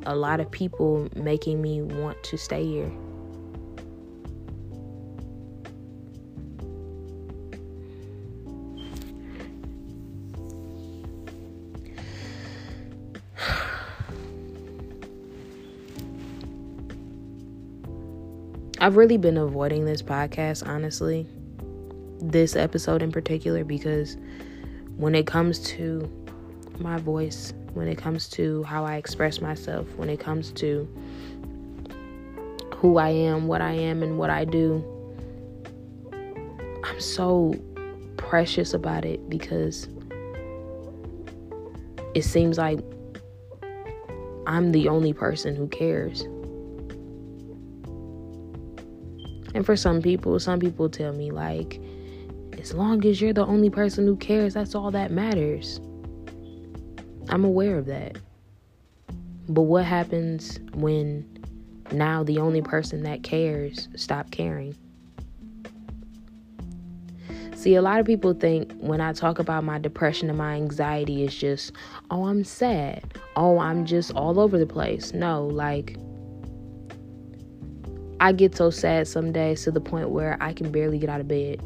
a 0.06 0.14
lot 0.14 0.40
of 0.40 0.50
people 0.50 1.08
making 1.14 1.60
me 1.60 1.82
want 1.82 2.22
to 2.24 2.38
stay 2.38 2.64
here. 2.64 2.90
I've 18.80 18.96
really 18.96 19.18
been 19.18 19.36
avoiding 19.36 19.84
this 19.84 20.02
podcast, 20.02 20.66
honestly. 20.66 21.26
This 22.20 22.56
episode 22.56 23.02
in 23.02 23.12
particular, 23.12 23.64
because 23.64 24.16
when 24.96 25.14
it 25.14 25.26
comes 25.26 25.60
to 25.60 26.10
my 26.80 26.98
voice, 26.98 27.52
when 27.74 27.88
it 27.88 27.96
comes 27.96 28.28
to 28.30 28.64
how 28.64 28.84
I 28.84 28.96
express 28.96 29.40
myself, 29.40 29.86
when 29.96 30.08
it 30.10 30.18
comes 30.18 30.50
to 30.52 30.88
who 32.74 32.98
I 32.98 33.10
am, 33.10 33.46
what 33.46 33.60
I 33.60 33.72
am, 33.72 34.02
and 34.02 34.18
what 34.18 34.30
I 34.30 34.44
do, 34.44 34.84
I'm 36.84 37.00
so 37.00 37.54
precious 38.16 38.74
about 38.74 39.04
it 39.04 39.28
because 39.28 39.88
it 42.14 42.22
seems 42.22 42.58
like 42.58 42.80
I'm 44.46 44.72
the 44.72 44.88
only 44.88 45.12
person 45.12 45.54
who 45.54 45.68
cares. 45.68 46.22
And 49.54 49.64
for 49.64 49.76
some 49.76 50.02
people, 50.02 50.38
some 50.40 50.58
people 50.60 50.88
tell 50.88 51.12
me, 51.12 51.30
like, 51.30 51.80
as 52.58 52.74
long 52.74 53.04
as 53.06 53.20
you're 53.20 53.32
the 53.32 53.46
only 53.46 53.70
person 53.70 54.06
who 54.06 54.16
cares, 54.16 54.54
that's 54.54 54.74
all 54.74 54.90
that 54.90 55.10
matters. 55.10 55.80
I'm 57.28 57.44
aware 57.44 57.78
of 57.78 57.86
that. 57.86 58.18
But 59.48 59.62
what 59.62 59.84
happens 59.84 60.58
when 60.74 61.26
now 61.92 62.22
the 62.22 62.38
only 62.38 62.62
person 62.62 63.02
that 63.04 63.22
cares 63.22 63.88
stop 63.96 64.30
caring? 64.30 64.76
See, 67.54 67.74
a 67.74 67.82
lot 67.82 67.98
of 67.98 68.06
people 68.06 68.34
think 68.34 68.72
when 68.78 69.00
I 69.00 69.12
talk 69.12 69.38
about 69.38 69.64
my 69.64 69.78
depression 69.78 70.28
and 70.28 70.38
my 70.38 70.54
anxiety, 70.54 71.24
it's 71.24 71.34
just, 71.34 71.72
oh, 72.10 72.26
I'm 72.26 72.44
sad. 72.44 73.18
Oh, 73.36 73.58
I'm 73.58 73.84
just 73.84 74.12
all 74.12 74.38
over 74.38 74.58
the 74.58 74.66
place. 74.66 75.12
No, 75.12 75.46
like, 75.46 75.96
I 78.20 78.32
get 78.32 78.56
so 78.56 78.70
sad 78.70 79.08
some 79.08 79.32
days 79.32 79.64
to 79.64 79.70
the 79.70 79.80
point 79.80 80.10
where 80.10 80.36
I 80.40 80.52
can 80.52 80.70
barely 80.70 80.98
get 80.98 81.08
out 81.08 81.20
of 81.20 81.28
bed. 81.28 81.60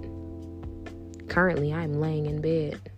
Currently, 1.28 1.72
I'm 1.72 1.94
laying 1.94 2.26
in 2.26 2.40
bed. 2.40 2.90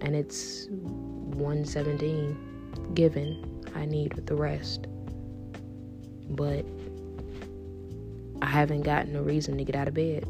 And 0.00 0.16
it's 0.16 0.66
117 0.70 2.94
given. 2.94 3.62
I 3.74 3.86
need 3.86 4.12
the 4.26 4.34
rest. 4.34 4.86
But 6.30 6.64
I 8.40 8.46
haven't 8.46 8.82
gotten 8.82 9.16
a 9.16 9.22
reason 9.22 9.58
to 9.58 9.64
get 9.64 9.76
out 9.76 9.88
of 9.88 9.94
bed. 9.94 10.26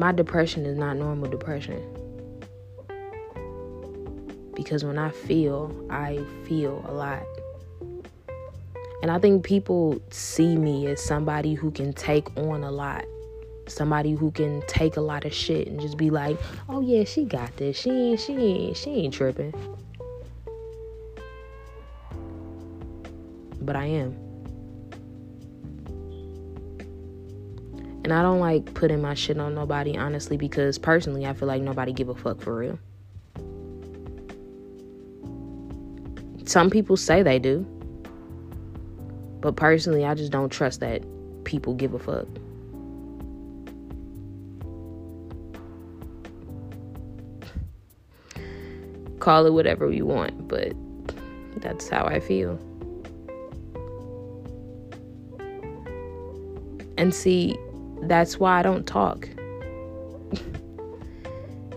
My 0.00 0.12
depression 0.12 0.64
is 0.64 0.78
not 0.78 0.96
normal 0.96 1.28
depression. 1.28 1.78
Because 4.54 4.82
when 4.82 4.96
I 4.96 5.10
feel, 5.10 5.86
I 5.90 6.24
feel 6.44 6.82
a 6.88 6.92
lot. 6.94 7.22
And 9.02 9.10
I 9.10 9.18
think 9.18 9.44
people 9.44 10.00
see 10.08 10.56
me 10.56 10.86
as 10.86 11.02
somebody 11.02 11.52
who 11.52 11.70
can 11.70 11.92
take 11.92 12.34
on 12.38 12.64
a 12.64 12.70
lot. 12.70 13.04
Somebody 13.66 14.12
who 14.12 14.30
can 14.30 14.62
take 14.66 14.96
a 14.96 15.02
lot 15.02 15.26
of 15.26 15.34
shit 15.34 15.68
and 15.68 15.78
just 15.78 15.98
be 15.98 16.08
like, 16.08 16.38
"Oh 16.66 16.80
yeah, 16.80 17.04
she 17.04 17.26
got 17.26 17.54
this. 17.58 17.76
She 17.76 17.90
ain't 17.90 18.20
she 18.20 18.32
ain't 18.32 18.76
she 18.78 18.90
ain't 18.90 19.12
tripping." 19.12 19.52
But 23.60 23.76
I 23.76 23.84
am. 23.84 24.29
And 28.10 28.18
I 28.18 28.22
don't 28.22 28.40
like 28.40 28.74
putting 28.74 29.00
my 29.00 29.14
shit 29.14 29.38
on 29.38 29.54
nobody, 29.54 29.96
honestly, 29.96 30.36
because 30.36 30.78
personally, 30.78 31.26
I 31.26 31.32
feel 31.32 31.46
like 31.46 31.62
nobody 31.62 31.92
give 31.92 32.08
a 32.08 32.14
fuck 32.16 32.40
for 32.40 32.56
real. 32.56 32.76
Some 36.44 36.70
people 36.70 36.96
say 36.96 37.22
they 37.22 37.38
do. 37.38 37.64
But 39.40 39.54
personally, 39.54 40.04
I 40.04 40.14
just 40.14 40.32
don't 40.32 40.48
trust 40.50 40.80
that 40.80 41.04
people 41.44 41.72
give 41.74 41.94
a 41.94 42.00
fuck. 42.00 42.26
Call 49.20 49.46
it 49.46 49.52
whatever 49.52 49.88
you 49.92 50.04
want, 50.04 50.48
but 50.48 50.72
that's 51.58 51.88
how 51.88 52.06
I 52.06 52.18
feel. 52.18 52.58
And 56.98 57.14
see, 57.14 57.56
that's 58.02 58.38
why 58.38 58.58
I 58.58 58.62
don't 58.62 58.86
talk. 58.86 59.28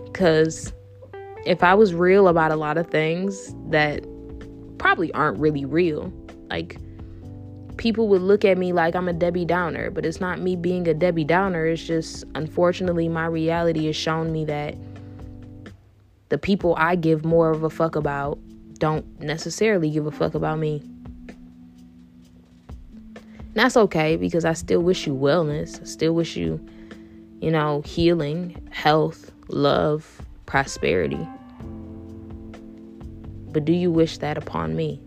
Because 0.04 0.72
if 1.44 1.64
I 1.64 1.74
was 1.74 1.92
real 1.92 2.28
about 2.28 2.52
a 2.52 2.56
lot 2.56 2.78
of 2.78 2.86
things 2.86 3.52
that 3.70 4.06
probably 4.78 5.12
aren't 5.12 5.40
really 5.40 5.64
real, 5.64 6.12
like 6.50 6.78
people 7.78 8.06
would 8.08 8.22
look 8.22 8.44
at 8.44 8.56
me 8.56 8.72
like 8.72 8.94
I'm 8.94 9.08
a 9.08 9.12
Debbie 9.12 9.44
Downer, 9.44 9.90
but 9.90 10.06
it's 10.06 10.20
not 10.20 10.40
me 10.40 10.54
being 10.54 10.86
a 10.86 10.94
Debbie 10.94 11.24
Downer. 11.24 11.66
It's 11.66 11.82
just, 11.82 12.24
unfortunately, 12.36 13.08
my 13.08 13.26
reality 13.26 13.86
has 13.86 13.96
shown 13.96 14.32
me 14.32 14.44
that 14.44 14.76
the 16.28 16.38
people 16.38 16.74
I 16.78 16.96
give 16.96 17.24
more 17.24 17.50
of 17.50 17.64
a 17.64 17.70
fuck 17.70 17.96
about 17.96 18.38
don't 18.78 19.20
necessarily 19.20 19.90
give 19.90 20.06
a 20.06 20.10
fuck 20.10 20.34
about 20.34 20.58
me 20.58 20.82
that's 23.54 23.76
okay 23.76 24.16
because 24.16 24.44
I 24.44 24.52
still 24.52 24.80
wish 24.80 25.06
you 25.06 25.14
wellness. 25.14 25.80
I 25.80 25.84
still 25.84 26.12
wish 26.12 26.36
you, 26.36 26.60
you 27.40 27.50
know, 27.50 27.82
healing, 27.82 28.68
health, 28.70 29.30
love, 29.48 30.20
prosperity. 30.46 31.26
But 33.52 33.64
do 33.64 33.72
you 33.72 33.92
wish 33.92 34.18
that 34.18 34.36
upon 34.36 34.74
me? 34.74 35.00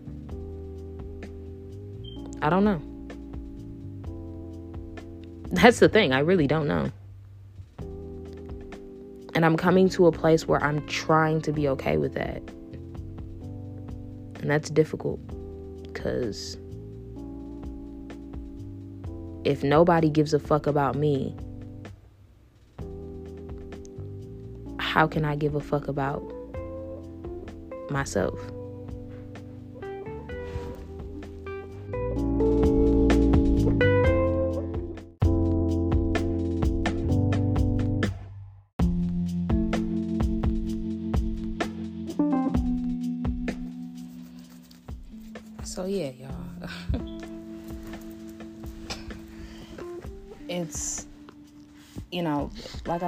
I 2.40 2.48
don't 2.48 2.64
know. 2.64 2.80
That's 5.50 5.78
the 5.80 5.88
thing. 5.88 6.12
I 6.12 6.20
really 6.20 6.46
don't 6.46 6.66
know. 6.66 6.90
And 9.34 9.44
I'm 9.44 9.56
coming 9.56 9.88
to 9.90 10.06
a 10.06 10.12
place 10.12 10.48
where 10.48 10.62
I'm 10.64 10.86
trying 10.86 11.42
to 11.42 11.52
be 11.52 11.68
okay 11.68 11.98
with 11.98 12.14
that. 12.14 12.42
And 14.40 14.50
that's 14.50 14.70
difficult 14.70 15.20
because 15.82 16.56
if 19.48 19.64
nobody 19.64 20.10
gives 20.10 20.34
a 20.34 20.38
fuck 20.38 20.66
about 20.66 20.94
me, 20.94 21.34
how 24.78 25.06
can 25.06 25.24
I 25.24 25.36
give 25.36 25.54
a 25.54 25.60
fuck 25.60 25.88
about 25.88 26.22
myself? 27.88 28.38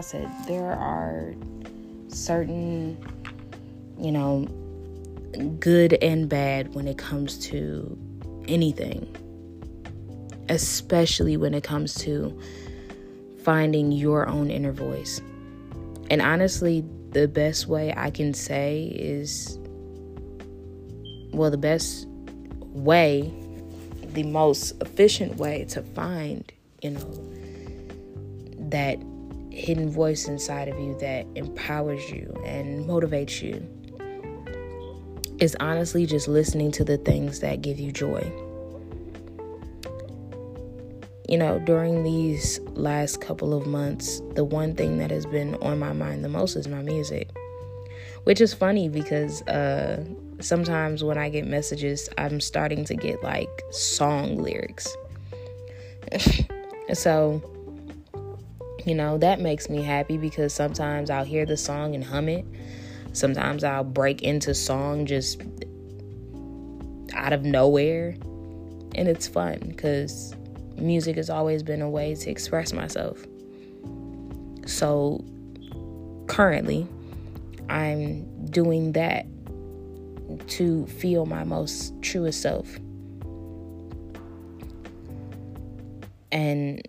I 0.00 0.02
said, 0.02 0.30
there 0.46 0.72
are 0.72 1.34
certain, 2.08 2.96
you 3.98 4.10
know, 4.10 4.46
good 5.58 5.92
and 6.00 6.26
bad 6.26 6.74
when 6.74 6.88
it 6.88 6.96
comes 6.96 7.36
to 7.48 7.98
anything, 8.48 9.14
especially 10.48 11.36
when 11.36 11.52
it 11.52 11.64
comes 11.64 11.92
to 11.96 12.40
finding 13.44 13.92
your 13.92 14.26
own 14.26 14.50
inner 14.50 14.72
voice. 14.72 15.20
And 16.08 16.22
honestly, 16.22 16.82
the 17.10 17.28
best 17.28 17.66
way 17.66 17.92
I 17.94 18.10
can 18.10 18.32
say 18.32 18.84
is 18.84 19.58
well, 21.34 21.50
the 21.50 21.58
best 21.58 22.06
way 22.72 23.30
the 24.14 24.22
most 24.22 24.80
efficient 24.80 25.36
way 25.36 25.66
to 25.66 25.82
find, 25.82 26.50
you 26.80 26.92
know, 26.92 27.32
that 28.70 28.98
hidden 29.50 29.90
voice 29.90 30.28
inside 30.28 30.68
of 30.68 30.78
you 30.78 30.96
that 31.00 31.26
empowers 31.34 32.10
you 32.10 32.32
and 32.44 32.84
motivates 32.86 33.42
you 33.42 33.66
is 35.40 35.56
honestly 35.58 36.06
just 36.06 36.28
listening 36.28 36.70
to 36.70 36.84
the 36.84 36.98
things 36.98 37.40
that 37.40 37.62
give 37.62 37.80
you 37.80 37.90
joy. 37.90 38.20
You 41.28 41.38
know, 41.38 41.58
during 41.60 42.02
these 42.02 42.60
last 42.72 43.20
couple 43.20 43.54
of 43.54 43.66
months, 43.66 44.20
the 44.34 44.44
one 44.44 44.74
thing 44.74 44.98
that 44.98 45.10
has 45.10 45.26
been 45.26 45.54
on 45.56 45.78
my 45.78 45.92
mind 45.92 46.24
the 46.24 46.28
most 46.28 46.56
is 46.56 46.68
my 46.68 46.82
music. 46.82 47.30
Which 48.24 48.40
is 48.40 48.52
funny 48.52 48.88
because 48.88 49.40
uh, 49.42 50.04
sometimes 50.40 51.02
when 51.02 51.16
I 51.16 51.30
get 51.30 51.46
messages, 51.46 52.10
I'm 52.18 52.40
starting 52.40 52.84
to 52.84 52.94
get 52.94 53.22
like 53.22 53.48
song 53.70 54.36
lyrics. 54.38 54.94
so, 56.92 57.40
you 58.86 58.94
know, 58.94 59.18
that 59.18 59.40
makes 59.40 59.68
me 59.68 59.82
happy 59.82 60.16
because 60.16 60.52
sometimes 60.52 61.10
I'll 61.10 61.24
hear 61.24 61.46
the 61.46 61.56
song 61.56 61.94
and 61.94 62.04
hum 62.04 62.28
it. 62.28 62.44
Sometimes 63.12 63.64
I'll 63.64 63.84
break 63.84 64.22
into 64.22 64.54
song 64.54 65.06
just 65.06 65.42
out 67.14 67.32
of 67.32 67.44
nowhere. 67.44 68.16
And 68.94 69.08
it's 69.08 69.28
fun 69.28 69.58
because 69.68 70.34
music 70.76 71.16
has 71.16 71.30
always 71.30 71.62
been 71.62 71.82
a 71.82 71.88
way 71.88 72.14
to 72.14 72.30
express 72.30 72.72
myself. 72.72 73.24
So 74.66 75.24
currently, 76.26 76.86
I'm 77.68 78.46
doing 78.46 78.92
that 78.92 79.26
to 80.48 80.86
feel 80.86 81.26
my 81.26 81.44
most 81.44 82.00
truest 82.02 82.40
self. 82.40 82.78
And 86.32 86.86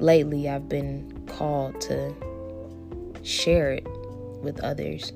lately, 0.00 0.48
I've 0.48 0.68
been 0.68 1.26
called 1.26 1.80
to 1.82 2.14
share 3.22 3.72
it 3.72 3.86
with 4.42 4.60
others, 4.60 5.12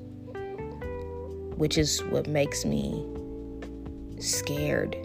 which 1.55 1.77
is 1.77 2.03
what 2.05 2.27
makes 2.27 2.65
me 2.65 3.05
scared. 4.19 4.95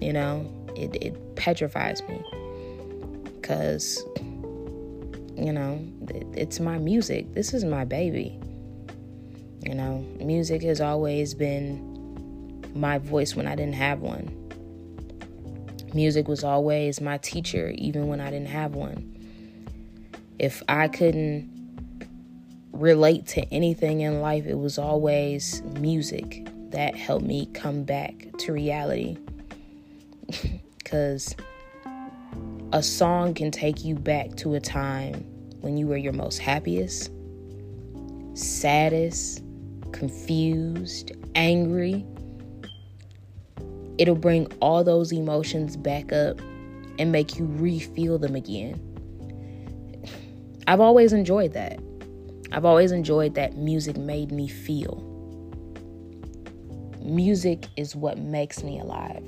You 0.00 0.12
know, 0.12 0.50
it, 0.76 0.96
it 1.02 1.36
petrifies 1.36 2.02
me 2.08 2.22
because, 3.24 4.04
you 5.36 5.52
know, 5.52 5.84
it, 6.08 6.26
it's 6.34 6.60
my 6.60 6.78
music. 6.78 7.34
This 7.34 7.54
is 7.54 7.64
my 7.64 7.84
baby. 7.84 8.38
You 9.64 9.74
know, 9.74 10.04
music 10.20 10.62
has 10.62 10.80
always 10.80 11.34
been 11.34 11.94
my 12.74 12.98
voice 12.98 13.34
when 13.34 13.46
I 13.46 13.56
didn't 13.56 13.74
have 13.74 14.00
one. 14.00 14.35
Music 15.96 16.28
was 16.28 16.44
always 16.44 17.00
my 17.00 17.16
teacher, 17.16 17.72
even 17.74 18.06
when 18.06 18.20
I 18.20 18.30
didn't 18.30 18.48
have 18.48 18.74
one. 18.74 19.16
If 20.38 20.62
I 20.68 20.88
couldn't 20.88 21.50
relate 22.70 23.26
to 23.28 23.42
anything 23.50 24.02
in 24.02 24.20
life, 24.20 24.44
it 24.44 24.58
was 24.58 24.76
always 24.76 25.62
music 25.80 26.46
that 26.70 26.94
helped 26.94 27.24
me 27.24 27.46
come 27.54 27.84
back 27.84 28.26
to 28.40 28.52
reality. 28.52 29.16
Because 30.78 31.34
a 32.72 32.80
song 32.80 33.34
can 33.34 33.50
take 33.50 33.84
you 33.84 33.96
back 33.96 34.36
to 34.36 34.54
a 34.54 34.60
time 34.60 35.14
when 35.62 35.76
you 35.76 35.88
were 35.88 35.96
your 35.96 36.12
most 36.12 36.38
happiest, 36.38 37.10
saddest, 38.34 39.42
confused, 39.90 41.10
angry. 41.34 42.06
It'll 43.98 44.14
bring 44.14 44.46
all 44.60 44.84
those 44.84 45.12
emotions 45.12 45.76
back 45.76 46.12
up 46.12 46.40
and 46.98 47.12
make 47.12 47.38
you 47.38 47.44
re 47.44 47.78
feel 47.78 48.18
them 48.18 48.34
again. 48.34 48.80
I've 50.66 50.80
always 50.80 51.12
enjoyed 51.12 51.52
that. 51.52 51.78
I've 52.52 52.64
always 52.64 52.92
enjoyed 52.92 53.34
that 53.34 53.56
music 53.56 53.96
made 53.96 54.32
me 54.32 54.48
feel. 54.48 55.02
Music 57.02 57.66
is 57.76 57.94
what 57.94 58.18
makes 58.18 58.62
me 58.62 58.80
alive. 58.80 59.24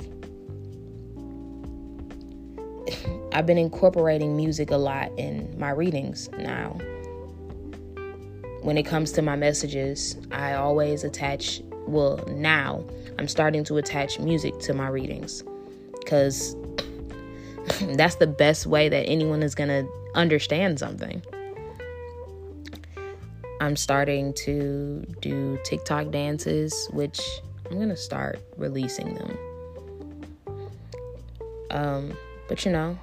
I've 3.32 3.46
been 3.46 3.58
incorporating 3.58 4.36
music 4.36 4.70
a 4.70 4.76
lot 4.76 5.10
in 5.16 5.54
my 5.58 5.70
readings 5.70 6.28
now 6.38 6.76
when 8.62 8.76
it 8.76 8.82
comes 8.82 9.12
to 9.12 9.22
my 9.22 9.36
messages, 9.36 10.16
I 10.30 10.54
always 10.54 11.04
attach, 11.04 11.62
well, 11.88 12.22
now 12.28 12.84
I'm 13.18 13.28
starting 13.28 13.64
to 13.64 13.76
attach 13.78 14.18
music 14.18 14.58
to 14.60 14.74
my 14.74 14.88
readings 14.88 15.42
because 15.98 16.54
that's 17.96 18.16
the 18.16 18.26
best 18.26 18.66
way 18.66 18.88
that 18.88 19.04
anyone 19.04 19.42
is 19.42 19.54
going 19.54 19.68
to 19.68 19.90
understand 20.14 20.78
something. 20.78 21.22
I'm 23.60 23.74
starting 23.74 24.34
to 24.34 25.04
do 25.20 25.58
TikTok 25.64 26.10
dances, 26.10 26.88
which 26.92 27.20
I'm 27.66 27.76
going 27.76 27.88
to 27.88 27.96
start 27.96 28.40
releasing 28.56 29.14
them. 29.14 29.38
Um, 31.70 32.16
but 32.48 32.64
you 32.64 32.72
know, 32.72 32.98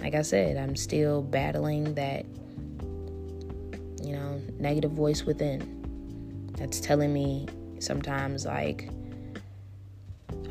like 0.00 0.14
I 0.14 0.22
said, 0.22 0.56
I'm 0.56 0.76
still 0.76 1.22
battling 1.22 1.94
that 1.94 2.24
you 4.02 4.12
know, 4.12 4.40
negative 4.58 4.92
voice 4.92 5.24
within 5.24 5.74
that's 6.56 6.80
telling 6.80 7.12
me 7.12 7.46
sometimes, 7.82 8.44
like, 8.46 8.88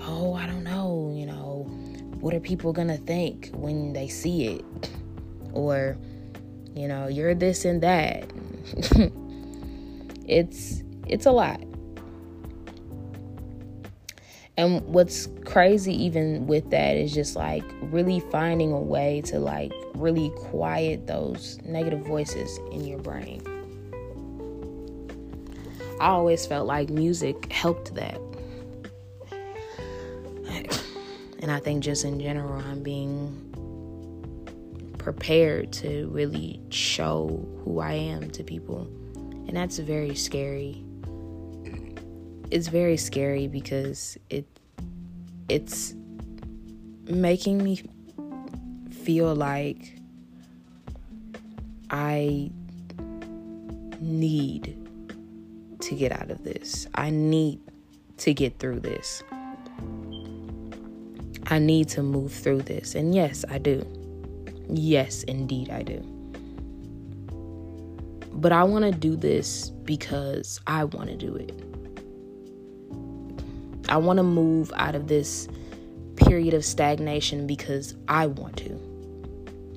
oh, 0.01 0.33
I 0.33 0.45
don't 0.45 0.63
know, 0.63 1.11
you 1.15 1.25
know, 1.25 1.67
what 2.19 2.33
are 2.33 2.39
people 2.39 2.73
gonna 2.73 2.97
think 2.97 3.49
when 3.53 3.93
they 3.93 4.07
see 4.07 4.47
it? 4.47 4.91
Or, 5.53 5.97
you 6.73 6.87
know, 6.87 7.07
you're 7.07 7.35
this 7.35 7.65
and 7.65 7.81
that. 7.81 8.29
it's 10.27 10.83
it's 11.07 11.25
a 11.25 11.31
lot. 11.31 11.61
And 14.57 14.81
what's 14.87 15.27
crazy 15.45 15.93
even 16.05 16.47
with 16.47 16.71
that 16.71 16.97
is 16.97 17.13
just 17.13 17.35
like 17.35 17.63
really 17.81 18.19
finding 18.31 18.71
a 18.71 18.79
way 18.79 19.21
to 19.25 19.37
like 19.39 19.71
really 19.93 20.31
quiet 20.35 21.05
those 21.05 21.59
negative 21.63 21.99
voices 21.99 22.57
in 22.71 22.83
your 22.83 22.97
brain. 22.97 23.41
I 25.99 26.09
always 26.09 26.45
felt 26.45 26.67
like 26.67 26.89
music 26.89 27.51
helped 27.51 27.95
that. 27.95 28.19
And 31.39 31.51
I 31.51 31.59
think 31.59 31.83
just 31.83 32.03
in 32.03 32.19
general, 32.19 32.59
I'm 32.59 32.83
being 32.83 33.43
prepared 34.97 35.71
to 35.71 36.09
really 36.09 36.59
show 36.69 37.47
who 37.63 37.79
I 37.79 37.93
am 37.93 38.29
to 38.31 38.43
people. 38.43 38.87
And 39.47 39.55
that's 39.55 39.77
very 39.79 40.13
scary. 40.13 40.83
It's 42.51 42.67
very 42.67 42.97
scary 42.97 43.47
because 43.47 44.17
it 44.29 44.45
it's 45.49 45.93
making 47.05 47.63
me 47.63 47.81
feel 48.91 49.33
like 49.33 49.97
I 51.89 52.51
need 54.01 54.86
to 55.81 55.95
get 55.95 56.11
out 56.11 56.31
of 56.31 56.43
this. 56.43 56.87
I 56.95 57.09
need 57.09 57.59
to 58.17 58.33
get 58.33 58.59
through 58.59 58.79
this. 58.81 59.23
I 61.47 61.59
need 61.59 61.87
to 61.89 62.03
move 62.03 62.33
through 62.33 62.63
this. 62.63 62.95
And 62.95 63.15
yes, 63.15 63.45
I 63.49 63.57
do. 63.57 63.85
Yes, 64.69 65.23
indeed, 65.23 65.69
I 65.69 65.83
do. 65.83 65.99
But 68.33 68.51
I 68.51 68.63
want 68.63 68.85
to 68.85 68.91
do 68.91 69.15
this 69.15 69.69
because 69.69 70.59
I 70.67 70.83
want 70.83 71.09
to 71.09 71.15
do 71.15 71.35
it. 71.35 71.53
I 73.89 73.97
want 73.97 74.17
to 74.17 74.23
move 74.23 74.71
out 74.75 74.95
of 74.95 75.07
this 75.07 75.47
period 76.17 76.53
of 76.53 76.65
stagnation 76.65 77.47
because 77.47 77.95
I 78.07 78.27
want 78.27 78.57
to, 78.57 78.73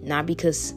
not 0.03 0.27
because 0.27 0.75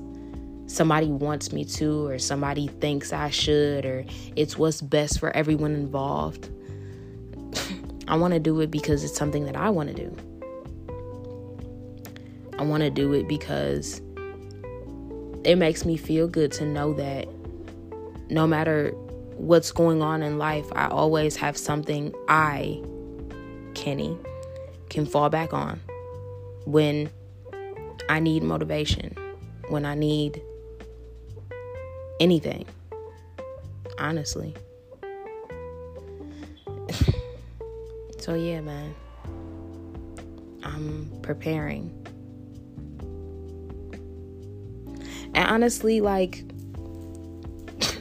somebody 0.74 1.08
wants 1.08 1.54
me 1.54 1.64
to, 1.64 2.08
or 2.08 2.18
somebody 2.18 2.68
thinks 2.68 3.14
I 3.14 3.30
should, 3.30 3.86
or 3.86 4.06
it's 4.36 4.58
what's 4.58 4.82
best 4.82 5.20
for 5.20 5.30
everyone 5.36 5.76
involved. 5.76 6.50
I 8.08 8.18
want 8.18 8.34
to 8.34 8.40
do 8.40 8.60
it 8.60 8.72
because 8.72 9.04
it's 9.04 9.16
something 9.16 9.46
that 9.46 9.56
I 9.56 9.70
want 9.70 9.96
to 9.96 9.96
do. 9.96 10.16
I 12.58 12.64
want 12.64 12.82
to 12.82 12.90
do 12.90 13.14
it 13.14 13.28
because 13.28 14.02
it 15.44 15.58
makes 15.58 15.86
me 15.86 15.96
feel 15.96 16.28
good 16.28 16.52
to 16.54 16.66
know 16.66 16.94
that 16.94 17.28
no 18.30 18.48
matter 18.48 18.92
what's 19.36 19.72
going 19.72 20.02
on 20.02 20.24
in 20.24 20.40
life, 20.40 20.66
I 20.74 20.88
always 20.88 21.36
have 21.36 21.56
something 21.56 22.14
I, 22.28 22.82
Kenny, 23.76 24.18
can 24.90 25.06
fall 25.06 25.30
back 25.30 25.54
on 25.54 25.80
when 26.66 27.12
I 28.10 28.20
need 28.20 28.42
motivation, 28.42 29.16
when 29.70 29.86
I 29.86 29.96
need 29.96 30.42
anything. 32.20 32.66
Honestly. 33.98 34.56
so, 38.20 38.34
yeah, 38.34 38.62
man. 38.62 38.96
I'm 40.64 41.12
preparing. 41.22 41.92
And 45.36 45.48
honestly, 45.50 46.02
like, 46.02 46.44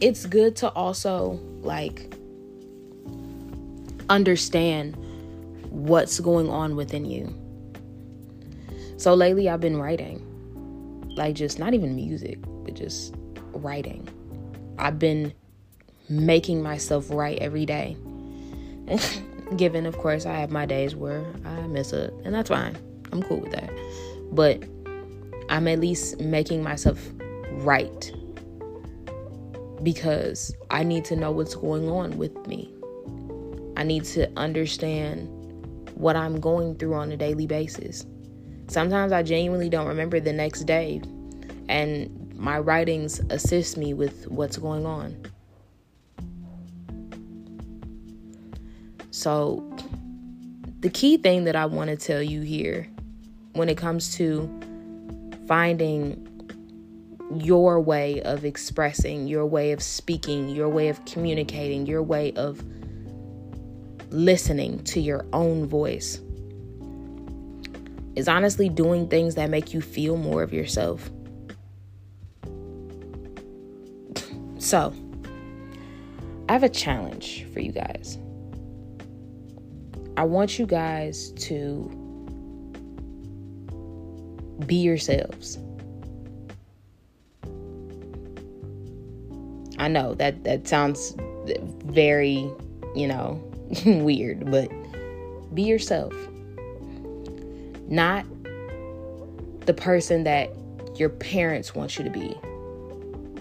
it's 0.00 0.26
good 0.26 0.56
to 0.56 0.68
also, 0.70 1.40
like, 1.60 2.12
understand 4.08 4.96
what's 5.70 6.20
going 6.20 6.50
on 6.50 6.76
within 6.76 7.04
you. 7.04 7.34
So 8.96 9.14
lately, 9.14 9.48
I've 9.48 9.60
been 9.60 9.76
writing. 9.76 10.28
Like, 11.16 11.34
just 11.34 11.58
not 11.58 11.74
even 11.74 11.94
music, 11.94 12.38
but 12.64 12.74
just 12.74 13.14
writing. 13.52 14.08
I've 14.78 14.98
been 14.98 15.32
making 16.08 16.62
myself 16.62 17.10
write 17.10 17.38
every 17.38 17.66
day. 17.66 17.96
Given, 19.56 19.86
of 19.86 19.98
course, 19.98 20.26
I 20.26 20.34
have 20.34 20.50
my 20.50 20.66
days 20.66 20.96
where 20.96 21.24
I 21.44 21.66
mess 21.66 21.92
up, 21.92 22.10
and 22.24 22.34
that's 22.34 22.48
fine. 22.48 22.76
I'm 23.12 23.22
cool 23.22 23.40
with 23.40 23.52
that. 23.52 23.70
But 24.32 24.62
I'm 25.50 25.68
at 25.68 25.78
least 25.78 26.20
making 26.20 26.62
myself 26.62 26.98
write 27.50 28.12
because 29.82 30.54
I 30.70 30.84
need 30.84 31.04
to 31.06 31.16
know 31.16 31.30
what's 31.30 31.54
going 31.54 31.88
on 31.88 32.16
with 32.16 32.34
me. 32.46 32.72
I 33.76 33.82
need 33.82 34.04
to 34.04 34.30
understand 34.38 35.28
what 35.94 36.16
I'm 36.16 36.40
going 36.40 36.76
through 36.76 36.94
on 36.94 37.12
a 37.12 37.16
daily 37.16 37.46
basis. 37.46 38.06
Sometimes 38.68 39.12
I 39.12 39.22
genuinely 39.22 39.68
don't 39.68 39.86
remember 39.86 40.20
the 40.20 40.32
next 40.32 40.64
day, 40.64 41.02
and 41.68 42.21
my 42.42 42.58
writings 42.58 43.20
assist 43.30 43.76
me 43.76 43.94
with 43.94 44.26
what's 44.26 44.56
going 44.56 44.84
on. 44.84 45.16
So, 49.12 49.64
the 50.80 50.90
key 50.90 51.18
thing 51.18 51.44
that 51.44 51.54
I 51.54 51.66
want 51.66 51.90
to 51.90 51.96
tell 51.96 52.20
you 52.20 52.40
here 52.40 52.88
when 53.52 53.68
it 53.68 53.76
comes 53.76 54.16
to 54.16 54.50
finding 55.46 56.28
your 57.36 57.80
way 57.80 58.20
of 58.22 58.44
expressing, 58.44 59.28
your 59.28 59.46
way 59.46 59.70
of 59.70 59.80
speaking, 59.80 60.48
your 60.48 60.68
way 60.68 60.88
of 60.88 61.04
communicating, 61.04 61.86
your 61.86 62.02
way 62.02 62.32
of 62.32 62.60
listening 64.10 64.82
to 64.84 65.00
your 65.00 65.24
own 65.32 65.66
voice 65.66 66.20
is 68.16 68.26
honestly 68.26 68.68
doing 68.68 69.06
things 69.06 69.36
that 69.36 69.48
make 69.48 69.72
you 69.72 69.80
feel 69.80 70.16
more 70.16 70.42
of 70.42 70.52
yourself. 70.52 71.08
So, 74.62 74.94
I 76.48 76.52
have 76.52 76.62
a 76.62 76.68
challenge 76.68 77.44
for 77.52 77.58
you 77.58 77.72
guys. 77.72 78.16
I 80.16 80.22
want 80.22 80.56
you 80.56 80.66
guys 80.66 81.32
to 81.48 81.90
be 84.64 84.76
yourselves. 84.76 85.58
I 89.78 89.88
know 89.88 90.14
that 90.14 90.44
that 90.44 90.68
sounds 90.68 91.16
very, 91.86 92.48
you 92.94 93.08
know, 93.08 93.42
weird, 93.84 94.48
but 94.48 94.70
be 95.52 95.64
yourself. 95.64 96.14
Not 97.88 98.24
the 99.66 99.74
person 99.74 100.22
that 100.22 100.50
your 100.94 101.08
parents 101.08 101.74
want 101.74 101.98
you 101.98 102.04
to 102.04 102.10
be. 102.10 102.38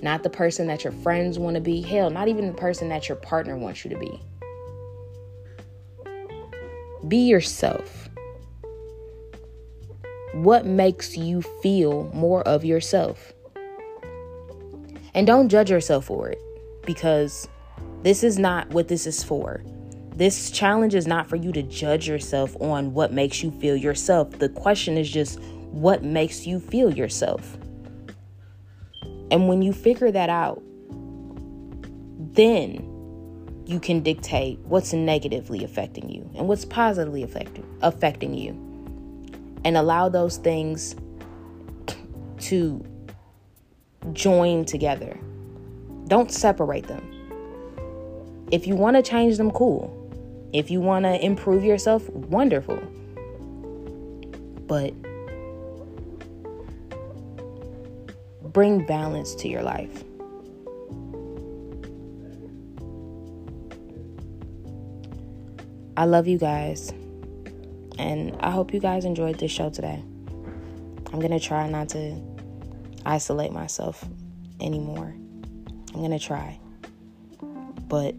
Not 0.02 0.24
the 0.24 0.30
person 0.30 0.68
that 0.68 0.84
your 0.84 0.94
friends 0.94 1.38
want 1.38 1.56
to 1.56 1.62
be. 1.62 1.82
Hell, 1.82 2.10
not 2.10 2.28
even 2.28 2.48
the 2.48 2.54
person 2.54 2.90
that 2.90 3.08
your 3.08 3.18
partner 3.18 3.56
wants 3.56 3.86
you 3.86 3.92
to 3.92 3.98
be. 3.98 4.22
Be 7.08 7.28
yourself. 7.28 8.10
What 10.34 10.66
makes 10.66 11.18
you 11.18 11.42
feel 11.42 12.10
more 12.14 12.42
of 12.48 12.66
yourself? 12.66 13.34
And 15.14 15.28
don't 15.28 15.50
judge 15.50 15.70
yourself 15.70 16.06
for 16.06 16.30
it 16.30 16.40
because 16.86 17.48
this 18.02 18.24
is 18.24 18.40
not 18.40 18.70
what 18.70 18.88
this 18.88 19.06
is 19.06 19.24
for. 19.24 19.62
This 20.16 20.52
challenge 20.52 20.96
is 20.96 21.08
not 21.08 21.28
for 21.28 21.36
you 21.36 21.52
to 21.52 21.64
judge 21.64 22.08
yourself 22.08 22.56
on 22.62 22.94
what 22.94 23.14
makes 23.14 23.44
you 23.44 23.52
feel 23.52 23.76
yourself. 23.76 24.32
The 24.32 24.50
question 24.50 24.98
is 24.98 25.10
just 25.10 25.40
what 25.72 26.04
makes 26.04 26.46
you 26.48 26.60
feel 26.60 26.94
yourself. 26.94 27.58
And 29.32 29.48
when 29.48 29.62
you 29.62 29.74
figure 29.74 30.12
that 30.12 30.30
out, 30.30 30.62
then 32.34 32.88
you 33.66 33.80
can 33.80 34.02
dictate 34.02 34.60
what's 34.60 34.92
negatively 34.92 35.64
affecting 35.64 36.10
you 36.10 36.30
and 36.36 36.48
what's 36.48 36.66
positively 36.66 37.24
affecting 37.24 37.66
affecting 37.82 38.34
you. 38.34 38.52
And 39.64 39.78
allow 39.78 40.10
those 40.10 40.38
things 40.38 40.96
to 42.40 42.86
join 44.14 44.66
together. 44.66 45.18
Don't 46.08 46.32
separate 46.32 46.88
them. 46.88 47.08
If 48.52 48.68
you 48.68 48.76
want 48.76 48.98
to 48.98 49.04
change 49.04 49.38
them, 49.38 49.52
cool. 49.52 49.98
If 50.52 50.70
you 50.70 50.82
want 50.82 51.06
to 51.06 51.24
improve 51.24 51.64
yourself, 51.64 52.10
wonderful. 52.10 52.78
But 54.68 54.94
bring 58.52 58.86
balance 58.86 59.36
to 59.36 59.48
your 59.48 59.64
life. 59.64 60.04
I 65.98 66.06
love 66.06 66.28
you 66.28 66.38
guys. 66.38 66.92
And 67.98 68.36
I 68.40 68.50
hope 68.50 68.74
you 68.74 68.80
guys 68.80 69.06
enjoyed 69.06 69.38
this 69.38 69.52
show 69.52 69.70
today. 69.70 70.02
I'm 71.14 71.20
going 71.20 71.32
to 71.32 71.40
try 71.40 71.70
not 71.70 71.90
to 71.90 72.20
isolate 73.06 73.52
myself 73.52 74.04
anymore. 74.60 75.14
I'm 75.94 76.00
going 76.00 76.12
to 76.12 76.20
try. 76.20 76.60
But 77.88 78.16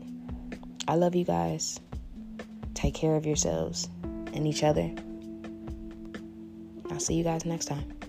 I 0.87 0.95
love 0.95 1.15
you 1.15 1.25
guys. 1.25 1.81
Take 2.75 2.95
care 2.95 3.17
of 3.17 3.27
yourselves 3.27 3.89
and 4.33 4.47
each 4.47 4.63
other. 4.63 4.93
I'll 6.91 7.01
see 7.01 7.15
you 7.15 7.25
guys 7.25 7.45
next 7.45 7.67
time. 7.67 8.02